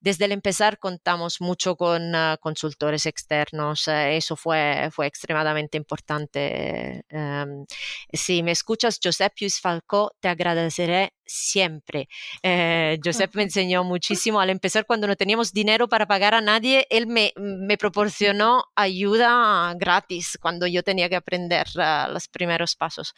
Desde 0.00 0.24
el 0.24 0.32
empezar 0.32 0.78
contamos 0.78 1.42
mucho 1.42 1.76
con 1.76 2.14
uh, 2.14 2.38
consultores 2.40 3.04
externos, 3.04 3.86
uh, 3.86 3.90
eso 3.90 4.34
fue, 4.34 4.88
fue 4.92 5.06
extremadamente 5.06 5.76
importante. 5.76 7.04
Um, 7.12 7.66
si 8.10 8.42
me 8.42 8.52
escuchas, 8.52 8.98
Josep 9.02 9.34
Luis 9.40 9.60
Falcó, 9.60 10.12
te 10.20 10.28
agradeceré 10.28 11.12
siempre. 11.26 12.08
Eh, 12.42 12.98
Josep 13.02 13.34
me 13.34 13.42
enseñó 13.44 13.84
muchísimo 13.84 14.40
al 14.40 14.50
empezar 14.50 14.87
cuando 14.87 15.06
no 15.06 15.16
teníamos 15.16 15.52
dinero 15.52 15.88
para 15.88 16.06
pagar 16.06 16.35
a 16.35 16.40
nadie, 16.40 16.87
él 16.90 17.06
me, 17.06 17.33
me 17.37 17.76
proporcionó 17.79 18.64
ayuda 18.74 19.74
gratis 19.76 20.38
cuando 20.40 20.66
yo 20.66 20.83
tenía 20.83 20.93
tenía 20.94 21.08
que 21.08 21.16
aprender 21.16 21.66
ah, 21.78 22.08
los 22.08 22.28
primeros 22.28 22.76
pasos. 22.76 23.14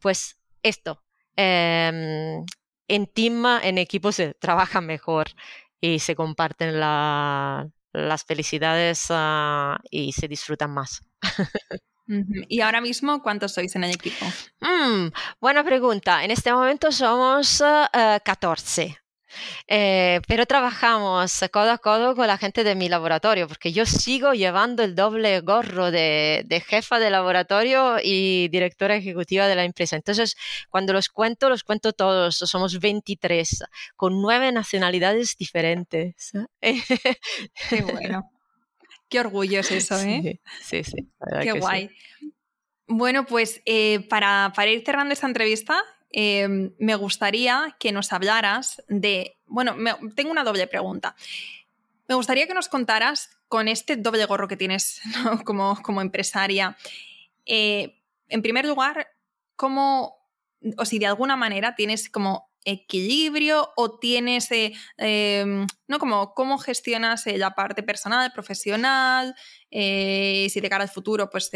Pues 0.00 0.36
esto, 0.62 1.02
em, 1.34 2.44
en 2.88 3.06
team, 3.12 3.44
en 3.62 3.78
equipo 3.78 4.12
se 4.12 4.34
trabaja 4.34 4.80
mejor 4.80 5.26
y 5.80 5.98
se 5.98 6.14
comparten 6.14 6.78
las 6.78 8.24
felicidades 8.24 9.06
ah, 9.10 9.80
y 9.90 10.12
se 10.12 10.28
disfrutan 10.28 10.70
más. 10.70 11.02
¿Y 12.48 12.60
ahora 12.60 12.80
mismo 12.80 13.20
cuántos 13.20 13.54
sois 13.54 13.74
en 13.74 13.82
el 13.82 13.90
equipo? 13.90 14.24
Mm, 14.60 15.08
buena 15.40 15.64
pregunta. 15.64 16.22
En 16.22 16.30
este 16.30 16.52
momento 16.52 16.92
somos 16.92 17.60
14. 17.60 18.96
Eh, 19.68 20.20
pero 20.26 20.46
trabajamos 20.46 21.40
codo 21.52 21.70
a 21.70 21.78
codo 21.78 22.14
con 22.14 22.26
la 22.26 22.38
gente 22.38 22.64
de 22.64 22.74
mi 22.74 22.88
laboratorio, 22.88 23.48
porque 23.48 23.72
yo 23.72 23.86
sigo 23.86 24.32
llevando 24.32 24.82
el 24.82 24.94
doble 24.94 25.40
gorro 25.40 25.90
de, 25.90 26.42
de, 26.46 26.60
jefa 26.60 26.98
de 26.98 27.10
laboratorio 27.10 27.96
y 28.02 28.48
directora 28.48 28.96
ejecutiva 28.96 29.46
de 29.46 29.56
la 29.56 29.64
empresa. 29.64 29.96
Entonces, 29.96 30.36
cuando 30.70 30.92
los 30.92 31.08
cuento, 31.08 31.48
los 31.48 31.64
cuento 31.64 31.92
todos. 31.92 32.36
Somos 32.36 32.78
23, 32.80 33.64
con 33.96 34.20
nueve 34.20 34.52
nacionalidades 34.52 35.36
diferentes. 35.36 36.32
Qué 36.60 37.82
bueno. 37.82 38.30
Qué 39.08 39.20
orgullo 39.20 39.60
es 39.60 39.70
eso, 39.70 39.98
¿eh? 40.00 40.40
Sí, 40.62 40.82
sí. 40.82 41.08
Qué 41.42 41.52
guay. 41.52 41.90
Bueno, 42.88 43.26
pues 43.26 43.62
eh, 43.64 44.06
para, 44.08 44.52
ir 44.66 44.82
cerrando 44.84 45.12
esta 45.12 45.26
entrevista, 45.26 45.80
em, 46.10 46.72
me 46.78 46.94
gustaría 46.94 47.76
que 47.78 47.92
nos 47.92 48.12
hablaras 48.12 48.82
de. 48.88 49.38
Bueno, 49.46 49.76
tengo 50.14 50.30
una 50.30 50.44
doble 50.44 50.66
pregunta. 50.66 51.14
Me 52.08 52.14
gustaría 52.14 52.46
que 52.46 52.54
nos 52.54 52.68
contaras 52.68 53.30
con 53.48 53.68
este 53.68 53.96
doble 53.96 54.24
gorro 54.26 54.48
que 54.48 54.56
tienes 54.56 55.00
como, 55.44 55.80
como, 55.82 56.00
empresaria. 56.00 56.76
Eh, 57.44 58.00
en 58.28 58.42
primer 58.42 58.66
lugar, 58.66 59.08
cómo, 59.56 60.16
o 60.76 60.84
si 60.84 60.98
de 60.98 61.06
alguna 61.06 61.36
manera 61.36 61.74
tienes 61.74 62.10
como 62.10 62.50
equilibrio 62.64 63.70
o 63.76 63.98
tienes, 63.98 64.50
eh, 64.50 64.72
em, 64.96 65.66
¿no? 65.86 65.98
Como 66.00 66.34
cómo 66.34 66.58
gestionas 66.58 67.26
eh, 67.28 67.38
la 67.38 67.54
parte 67.54 67.84
personal, 67.84 68.32
profesional, 68.32 69.36
si 69.70 70.60
de 70.60 70.68
cara 70.68 70.84
al 70.84 70.90
futuro 70.90 71.30
pues 71.30 71.50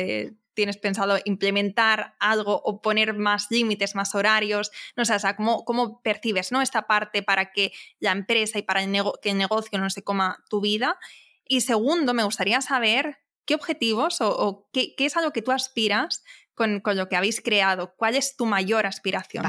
tienes 0.60 0.76
pensado 0.76 1.18
implementar 1.24 2.16
algo 2.18 2.60
o 2.62 2.82
poner 2.82 3.14
más 3.14 3.46
límites, 3.48 3.94
más 3.94 4.14
horarios, 4.14 4.70
no 4.94 5.06
sé, 5.06 5.14
¿cómo, 5.38 6.02
percibes 6.02 6.52
¿no? 6.52 6.60
esta 6.60 6.86
parte 6.86 7.22
para 7.22 7.50
que 7.50 7.72
la 7.98 8.12
empresa 8.12 8.58
y 8.58 8.62
para 8.62 8.82
que 9.22 9.30
el 9.30 9.38
negocio 9.38 9.78
no 9.78 9.88
se 9.88 10.02
coma 10.02 10.44
tu 10.50 10.60
vida. 10.60 10.98
Y 11.46 11.62
segundo, 11.62 12.12
me 12.12 12.24
gustaría 12.24 12.60
saber 12.60 13.20
qué 13.46 13.54
objetivos 13.54 14.20
o, 14.20 14.68
qué, 14.70 14.94
es 14.98 15.16
algo 15.16 15.30
que 15.30 15.40
tú 15.40 15.50
aspiras 15.50 16.24
con, 16.52 16.82
lo 16.84 17.08
que 17.08 17.16
habéis 17.16 17.40
creado. 17.40 17.94
¿Cuál 17.96 18.16
es 18.16 18.36
tu 18.36 18.44
mayor 18.44 18.84
aspiración? 18.84 19.46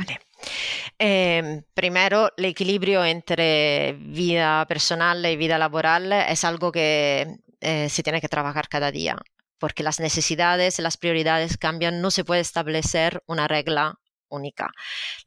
Eh, 0.98 1.64
primero, 1.74 2.32
el 2.38 2.46
equilibrio 2.46 3.04
entre 3.04 3.98
vida 4.00 4.66
personal 4.66 5.26
y 5.26 5.36
vida 5.36 5.58
laboral 5.58 6.14
es 6.14 6.46
algo 6.46 6.72
que 6.72 7.36
eh, 7.60 7.90
se 7.90 8.02
tiene 8.02 8.22
que 8.22 8.30
trabajar 8.30 8.70
cada 8.70 8.92
día, 8.92 9.18
porque 9.62 9.84
las 9.84 10.00
necesidades, 10.00 10.80
las 10.80 10.98
prioridades 10.98 11.56
cambian, 11.56 12.02
no 12.02 12.10
se 12.10 12.24
puede 12.26 12.42
establecer 12.42 13.22
una 13.28 13.48
regla 13.48 14.00
única. 14.28 14.72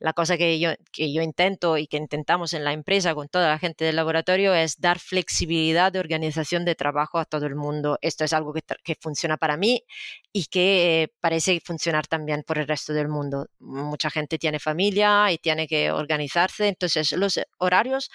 La 0.01 0.13
cosa 0.13 0.37
que 0.37 0.59
yo, 0.59 0.73
que 0.91 1.13
yo 1.13 1.23
intento 1.23 1.79
y 1.79 1.87
que 1.87 1.99
intentamos 1.99 2.53
en 2.53 2.65
la 2.65 2.73
empresa 2.73 3.15
con 3.15 3.29
toda 3.29 3.49
la 3.49 3.61
gente 3.61 3.85
del 3.85 3.95
laboratorio 3.95 4.53
es 4.53 4.81
dar 4.81 4.99
flexibilidad 4.99 5.93
de 5.93 6.01
organización 6.01 6.65
de 6.65 6.75
trabajo 6.75 7.21
a 7.21 7.27
todo 7.27 7.47
el 7.47 7.55
mundo. 7.55 7.97
Esto 8.01 8.25
es 8.25 8.33
algo 8.33 8.53
que, 8.53 8.63
que 8.83 8.97
funciona 9.01 9.37
para 9.37 9.57
mí 9.57 9.85
y 10.33 10.47
que 10.47 11.13
parece 11.21 11.61
funcionar 11.61 12.09
también 12.09 12.43
por 12.43 12.59
el 12.59 12.67
resto 12.67 12.93
del 12.93 13.07
mundo. 13.07 13.47
Mucha 13.61 14.11
gente 14.11 14.37
tiene 14.37 14.59
familia 14.59 15.31
y 15.31 15.39
tiene 15.39 15.69
que 15.69 15.93
organizarse, 15.93 16.67
entonces 16.67 17.13
los 17.13 17.39
horarios 17.59 18.11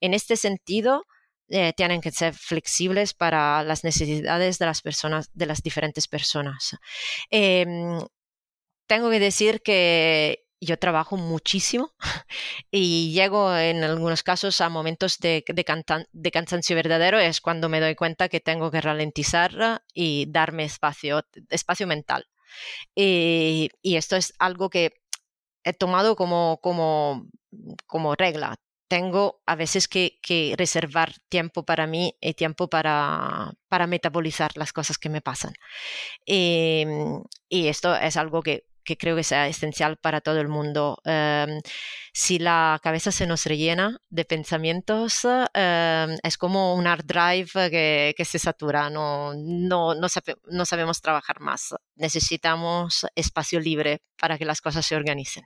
en 0.00 0.14
este 0.14 0.36
sentido... 0.36 1.04
Eh, 1.50 1.72
tienen 1.74 2.00
que 2.00 2.10
ser 2.10 2.34
flexibles 2.34 3.14
para 3.14 3.62
las 3.64 3.82
necesidades 3.82 4.58
de 4.58 4.66
las 4.66 4.82
personas, 4.82 5.30
de 5.32 5.46
las 5.46 5.62
diferentes 5.62 6.06
personas. 6.06 6.76
Eh, 7.30 7.64
tengo 8.86 9.10
que 9.10 9.20
decir 9.20 9.62
que 9.62 10.44
yo 10.60 10.78
trabajo 10.78 11.16
muchísimo 11.16 11.92
y 12.70 13.12
llego 13.12 13.56
en 13.56 13.84
algunos 13.84 14.22
casos 14.22 14.60
a 14.60 14.68
momentos 14.68 15.18
de, 15.18 15.44
cansancio 16.32 16.76
verdadero, 16.76 17.18
es 17.18 17.40
cuando 17.40 17.68
me 17.68 17.80
doy 17.80 17.94
cuenta 17.94 18.28
que 18.28 18.40
tengo 18.40 18.70
que 18.70 18.80
ralentizar 18.80 19.82
y 19.94 20.26
darme 20.30 20.64
espacio, 20.64 21.22
espacio 21.50 21.86
mental. 21.86 22.26
Y, 22.94 23.70
esto 23.82 24.16
es 24.16 24.32
algo 24.38 24.70
que 24.70 24.92
he 25.64 25.72
tomado 25.72 26.16
como, 26.16 26.58
como, 26.62 27.26
como 27.86 28.14
regla. 28.14 28.56
Tengo 28.88 29.40
a 29.46 29.54
veces 29.54 29.88
que, 29.88 30.18
reservar 30.56 31.14
tiempo 31.28 31.64
para 31.64 31.86
mí 31.86 32.16
y 32.20 32.34
tiempo 32.34 32.68
para, 32.68 33.52
para 33.68 33.86
metabolizar 33.86 34.52
las 34.56 34.72
cosas 34.72 34.98
que 34.98 35.08
me 35.10 35.20
pasan. 35.20 35.52
y 36.26 37.68
esto 37.68 37.94
es 37.94 38.16
algo 38.16 38.42
que 38.42 38.68
que 38.88 38.96
creo 38.96 39.16
que 39.16 39.22
sea 39.22 39.48
esencial 39.48 39.98
para 39.98 40.22
todo 40.22 40.40
el 40.40 40.48
mundo. 40.48 40.96
Em, 41.04 41.60
si 42.14 42.38
la 42.38 42.80
cabeza 42.82 43.12
se 43.12 43.26
nos 43.26 43.44
rellena 43.44 43.98
de 44.08 44.24
pensamientos, 44.24 45.26
em, 45.52 46.16
es 46.22 46.38
como 46.38 46.74
un 46.74 46.86
hard 46.86 47.04
drive 47.04 47.70
que, 48.16 48.24
se 48.24 48.38
satura, 48.38 48.88
no, 48.88 49.34
no, 49.34 49.94
no 49.94 50.64
sabemos 50.64 51.02
trabajar 51.02 51.40
más. 51.40 51.74
Necesitamos 51.96 53.06
espacio 53.14 53.60
libre 53.60 54.00
para 54.20 54.38
que 54.38 54.46
las 54.46 54.60
cosas 54.62 54.86
se 54.86 54.96
organicen. 54.96 55.44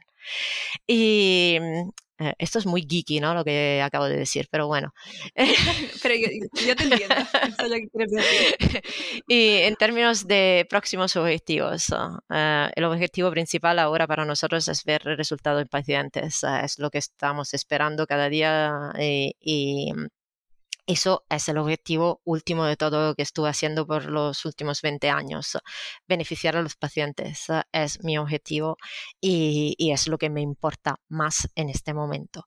Y 0.87 1.59
eh, 2.27 2.35
esto 2.39 2.59
es 2.59 2.67
muy 2.67 2.83
geeky, 2.89 3.21
¿no? 3.21 3.35
Lo 3.35 3.45
que 3.45 3.83
acabo 3.83 4.07
de 4.07 4.17
decir, 4.17 4.49
pero 4.51 4.67
bueno. 4.67 4.93
pero 6.03 6.15
yo, 6.15 6.77
te 6.77 6.85
entiendo. 6.85 7.15
y 9.29 9.57
en 9.59 9.77
términos 9.77 10.27
de 10.27 10.67
próximos 10.69 11.17
objetivos, 11.17 11.93
eh, 12.31 12.71
el 12.75 12.85
objetivo 12.85 13.31
principal 13.31 13.79
ahora 13.79 14.07
para 14.07 14.25
nosotros 14.25 14.69
es 14.69 14.85
ver 14.85 15.03
el 15.07 15.17
resultado 15.17 15.61
en 15.61 15.69
pacientes. 15.69 16.43
Eh, 16.45 16.61
es 16.65 16.79
lo 16.79 16.91
que 16.91 16.99
estamos 16.99 17.55
esperando 17.55 18.07
cada 18.07 18.29
día 18.29 18.93
y 18.99 19.93
eso 20.87 21.25
es 21.29 21.49
el 21.49 21.59
objetivo 21.59 22.21
último 22.25 22.65
de 22.65 22.77
todo 22.77 23.09
lo 23.09 23.15
que 23.15 23.23
estuve 23.23 23.49
haciendo 23.49 23.87
por 23.87 24.07
los 24.07 24.45
últimos 24.45 24.83
20 24.83 25.11
años. 25.11 25.59
Beneficiar 26.09 26.57
a 26.57 26.63
los 26.63 26.77
pacientes 26.77 27.47
es 27.73 28.03
mi 28.03 28.19
objetivo 28.19 28.77
y, 29.21 29.77
es 29.93 30.09
lo 30.09 30.19
que 30.19 30.31
me 30.31 30.41
importa 30.41 31.01
más 31.09 31.49
en 31.55 31.69
este 31.69 31.95
momento. 31.95 32.47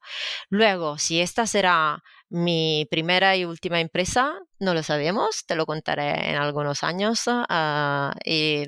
Luego, 0.50 0.98
si 0.98 1.22
esta 1.22 1.48
será 1.48 2.04
mi 2.30 2.88
primera 2.90 3.36
y 3.38 3.46
última 3.46 3.80
empresa, 3.80 4.34
no 4.60 4.74
lo 4.74 4.84
sabemos, 4.84 5.46
te 5.46 5.56
lo 5.56 5.66
contaré 5.66 6.30
en 6.32 6.36
algunos 6.38 6.84
años. 6.84 7.24
Ah, 7.28 8.14
y 8.26 8.66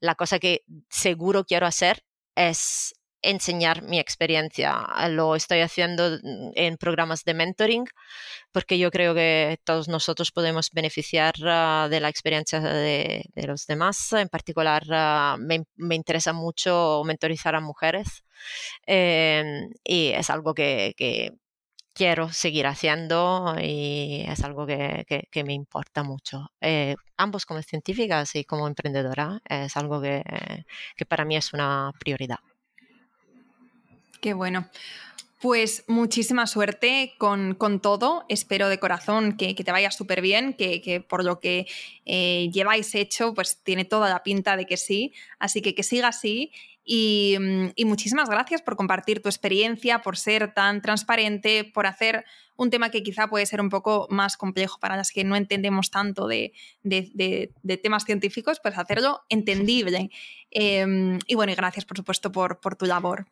la 0.00 0.14
cosa 0.14 0.38
que 0.38 0.64
seguro 0.88 1.44
quiero 1.44 1.66
hacer 1.66 2.04
es 2.36 2.94
enseñar 3.22 3.82
mi 3.82 3.98
experiencia. 3.98 4.86
Lo 5.10 5.34
estoy 5.34 5.60
haciendo 5.60 6.18
en 6.54 6.76
programas 6.76 7.24
de 7.24 7.34
mentoring 7.34 7.86
porque 8.52 8.78
yo 8.78 8.90
creo 8.90 9.14
que 9.14 9.58
todos 9.64 9.88
nosotros 9.88 10.32
podemos 10.32 10.70
beneficiar 10.72 11.34
ah, 11.44 11.88
de 11.90 12.00
la 12.00 12.08
experiencia 12.08 12.60
de, 12.60 13.24
los 13.34 13.66
demás. 13.66 14.12
En 14.12 14.28
particular, 14.28 14.84
ah, 14.90 15.36
me, 15.38 15.64
interesa 15.94 16.32
mucho 16.32 17.02
mentorizar 17.04 17.54
a 17.54 17.60
mujeres 17.60 18.24
em, 18.86 19.70
y 19.84 20.08
es 20.10 20.30
algo 20.30 20.54
que, 20.54 20.94
quiero 21.94 22.32
seguir 22.32 22.66
haciendo 22.66 23.56
y 23.60 24.24
es 24.28 24.44
algo 24.44 24.66
que, 24.66 25.26
me 25.44 25.52
importa 25.54 26.02
mucho. 26.04 26.52
Eh, 26.60 26.94
ambos 27.16 27.44
como 27.46 27.60
científicas 27.62 28.34
y 28.36 28.44
como 28.44 28.68
emprendedora 28.68 29.40
es 29.48 29.76
algo 29.76 30.00
que 30.00 31.06
para 31.08 31.24
mí 31.24 31.36
es 31.36 31.52
una 31.52 31.92
prioridad. 31.98 32.38
Qué 34.20 34.34
bueno. 34.34 34.68
Pues 35.40 35.84
muchísima 35.86 36.48
suerte 36.48 37.14
con, 37.16 37.56
todo. 37.80 38.24
Espero 38.28 38.68
de 38.68 38.80
corazón 38.80 39.36
que, 39.36 39.54
te 39.54 39.70
vaya 39.70 39.92
súper 39.92 40.20
bien, 40.20 40.52
que, 40.52 41.04
por 41.08 41.24
lo 41.24 41.38
que 41.38 41.66
eh, 42.06 42.50
lleváis 42.52 42.92
hecho, 42.96 43.34
pues 43.34 43.60
tiene 43.62 43.84
toda 43.84 44.08
la 44.08 44.24
pinta 44.24 44.56
de 44.56 44.66
que 44.66 44.76
sí. 44.76 45.12
Así 45.38 45.62
que 45.62 45.76
que 45.76 45.84
siga 45.84 46.08
así 46.08 46.50
y, 46.84 47.36
y 47.76 47.84
muchísimas 47.84 48.28
gracias 48.28 48.62
por 48.62 48.74
compartir 48.74 49.22
tu 49.22 49.28
experiencia, 49.28 50.02
por 50.02 50.16
ser 50.16 50.54
tan 50.54 50.82
transparente, 50.82 51.62
por 51.62 51.86
hacer 51.86 52.24
un 52.58 52.70
tema 52.70 52.90
que 52.90 53.02
quizá 53.02 53.28
puede 53.28 53.46
ser 53.46 53.60
un 53.60 53.70
poco 53.70 54.06
más 54.10 54.36
complejo 54.36 54.78
para 54.80 54.96
las 54.96 55.12
que 55.12 55.24
no 55.24 55.36
entendemos 55.36 55.90
tanto 55.90 56.26
de, 56.26 56.52
temas 57.82 58.04
científicos, 58.04 58.58
pues 58.60 58.76
hacerlo 58.76 59.22
entendible. 59.30 60.10
Em, 60.50 61.18
y 61.26 61.34
bueno, 61.34 61.52
y 61.52 61.54
gracias 61.54 61.84
por 61.84 61.98
supuesto 61.98 62.32
por, 62.32 62.58
tu 62.78 62.86
labor. 62.86 63.26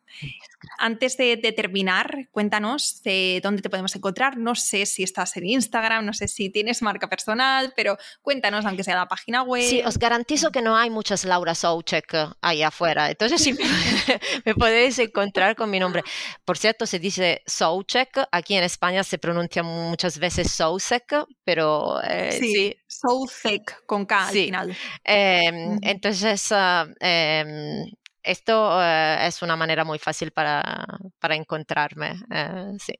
Antes 0.77 1.17
de, 1.17 1.37
terminar, 1.37 2.27
cuéntanos 2.29 3.01
de 3.01 3.39
dónde 3.41 3.63
te 3.63 3.71
podemos 3.71 3.95
encontrar. 3.95 4.37
No 4.37 4.53
sé 4.53 4.85
si 4.85 5.01
estás 5.01 5.35
en 5.35 5.47
Instagram, 5.47 6.05
no 6.05 6.13
sé 6.13 6.27
si 6.27 6.51
tienes 6.51 6.83
marca 6.83 7.09
personal, 7.09 7.73
pero 7.75 7.97
cuéntanos, 8.21 8.65
aunque 8.65 8.83
sea 8.83 8.95
la 8.95 9.07
página 9.07 9.41
web. 9.41 9.63
Sí, 9.63 9.81
os 9.83 9.97
garantizo 9.97 10.51
que 10.51 10.61
no 10.61 10.77
hay 10.77 10.91
muchas 10.91 11.25
Laura 11.25 11.55
Souchek 11.55 12.15
ahí 12.41 12.61
afuera. 12.61 13.09
Entonces 13.09 13.41
sí 13.41 13.57
me 14.45 14.53
podéis 14.53 14.99
encontrar 14.99 15.55
con 15.55 15.71
mi 15.71 15.79
nombre. 15.79 16.03
Por 16.45 16.59
cierto, 16.59 16.85
se 16.85 16.99
dice 16.99 17.41
Souchek. 17.47 18.27
Aquí 18.31 18.53
en 18.53 18.63
España 18.63 19.03
se 19.03 19.16
pronuncia 19.17 19.63
muchas 19.63 20.17
veces 20.19 20.51
Sousek, 20.51 21.25
pero 21.43 22.01
eh, 22.03 22.31
sí, 22.31 22.75
sí. 22.87 23.61
con 23.85 24.05
K 24.05 24.27
al 24.27 24.33
final. 24.33 24.77
Em, 25.03 25.77
entonces, 25.81 26.51
ah, 26.51 26.87
em, 26.99 27.85
esto 28.23 28.81
eh, 28.81 29.27
es 29.27 29.41
una 29.41 29.55
manera 29.55 29.83
muy 29.83 29.99
fácil 29.99 30.31
para, 30.31 30.85
para 31.19 31.35
encontrarme. 31.35 32.15
Eh, 32.31 32.73
sí. 32.79 32.93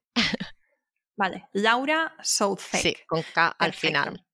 Vale, 1.15 1.47
Laura 1.53 2.15
Sousek. 2.21 2.81
Sí, 2.81 2.95
con 3.07 3.23
K 3.33 3.55
al 3.57 3.73
final. 3.73 4.26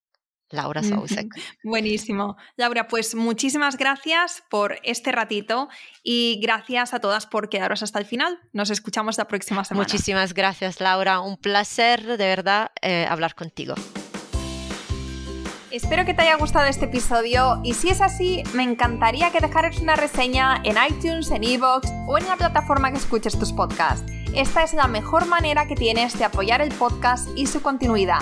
Laura 0.53 0.83
Sousek. 0.83 1.27
Buenísimo. 1.63 2.37
Laura, 2.55 2.87
pues 2.87 3.15
muchísimas 3.15 3.77
gracias 3.77 4.43
por 4.49 4.79
este 4.83 5.11
ratito 5.11 5.67
y 6.03 6.39
gracias 6.41 6.93
a 6.93 6.99
todas 6.99 7.25
por 7.25 7.49
quedaros 7.49 7.83
hasta 7.83 7.99
el 7.99 8.05
final. 8.05 8.39
Nos 8.53 8.69
escuchamos 8.69 9.17
la 9.17 9.27
próxima 9.27 9.63
semana. 9.65 9.83
Muchísimas 9.83 10.33
gracias, 10.33 10.79
Laura. 10.79 11.19
Un 11.19 11.37
placer, 11.37 12.05
de 12.05 12.17
verdad, 12.17 12.71
eh, 12.81 13.05
hablar 13.09 13.35
contigo. 13.35 13.75
Espero 15.73 16.05
que 16.05 16.13
te 16.13 16.21
haya 16.21 16.35
gustado 16.35 16.67
este 16.67 16.85
episodio 16.85 17.59
y 17.63 17.73
si 17.73 17.89
es 17.89 17.99
así, 17.99 18.43
me 18.53 18.61
encantaría 18.61 19.31
que 19.31 19.39
dejaras 19.39 19.79
una 19.79 19.95
reseña 19.95 20.61
en 20.63 20.75
iTunes, 20.87 21.31
en 21.31 21.43
Evox 21.43 21.89
o 22.07 22.19
en 22.19 22.27
la 22.27 22.37
plataforma 22.37 22.91
que 22.91 22.99
escuches 22.99 23.39
tus 23.39 23.51
podcasts. 23.51 24.05
Esta 24.35 24.61
es 24.63 24.75
la 24.75 24.87
mejor 24.87 25.25
manera 25.25 25.67
que 25.67 25.75
tienes 25.75 26.17
de 26.19 26.25
apoyar 26.25 26.61
el 26.61 26.69
podcast 26.69 27.27
y 27.35 27.47
su 27.47 27.63
continuidad. 27.63 28.21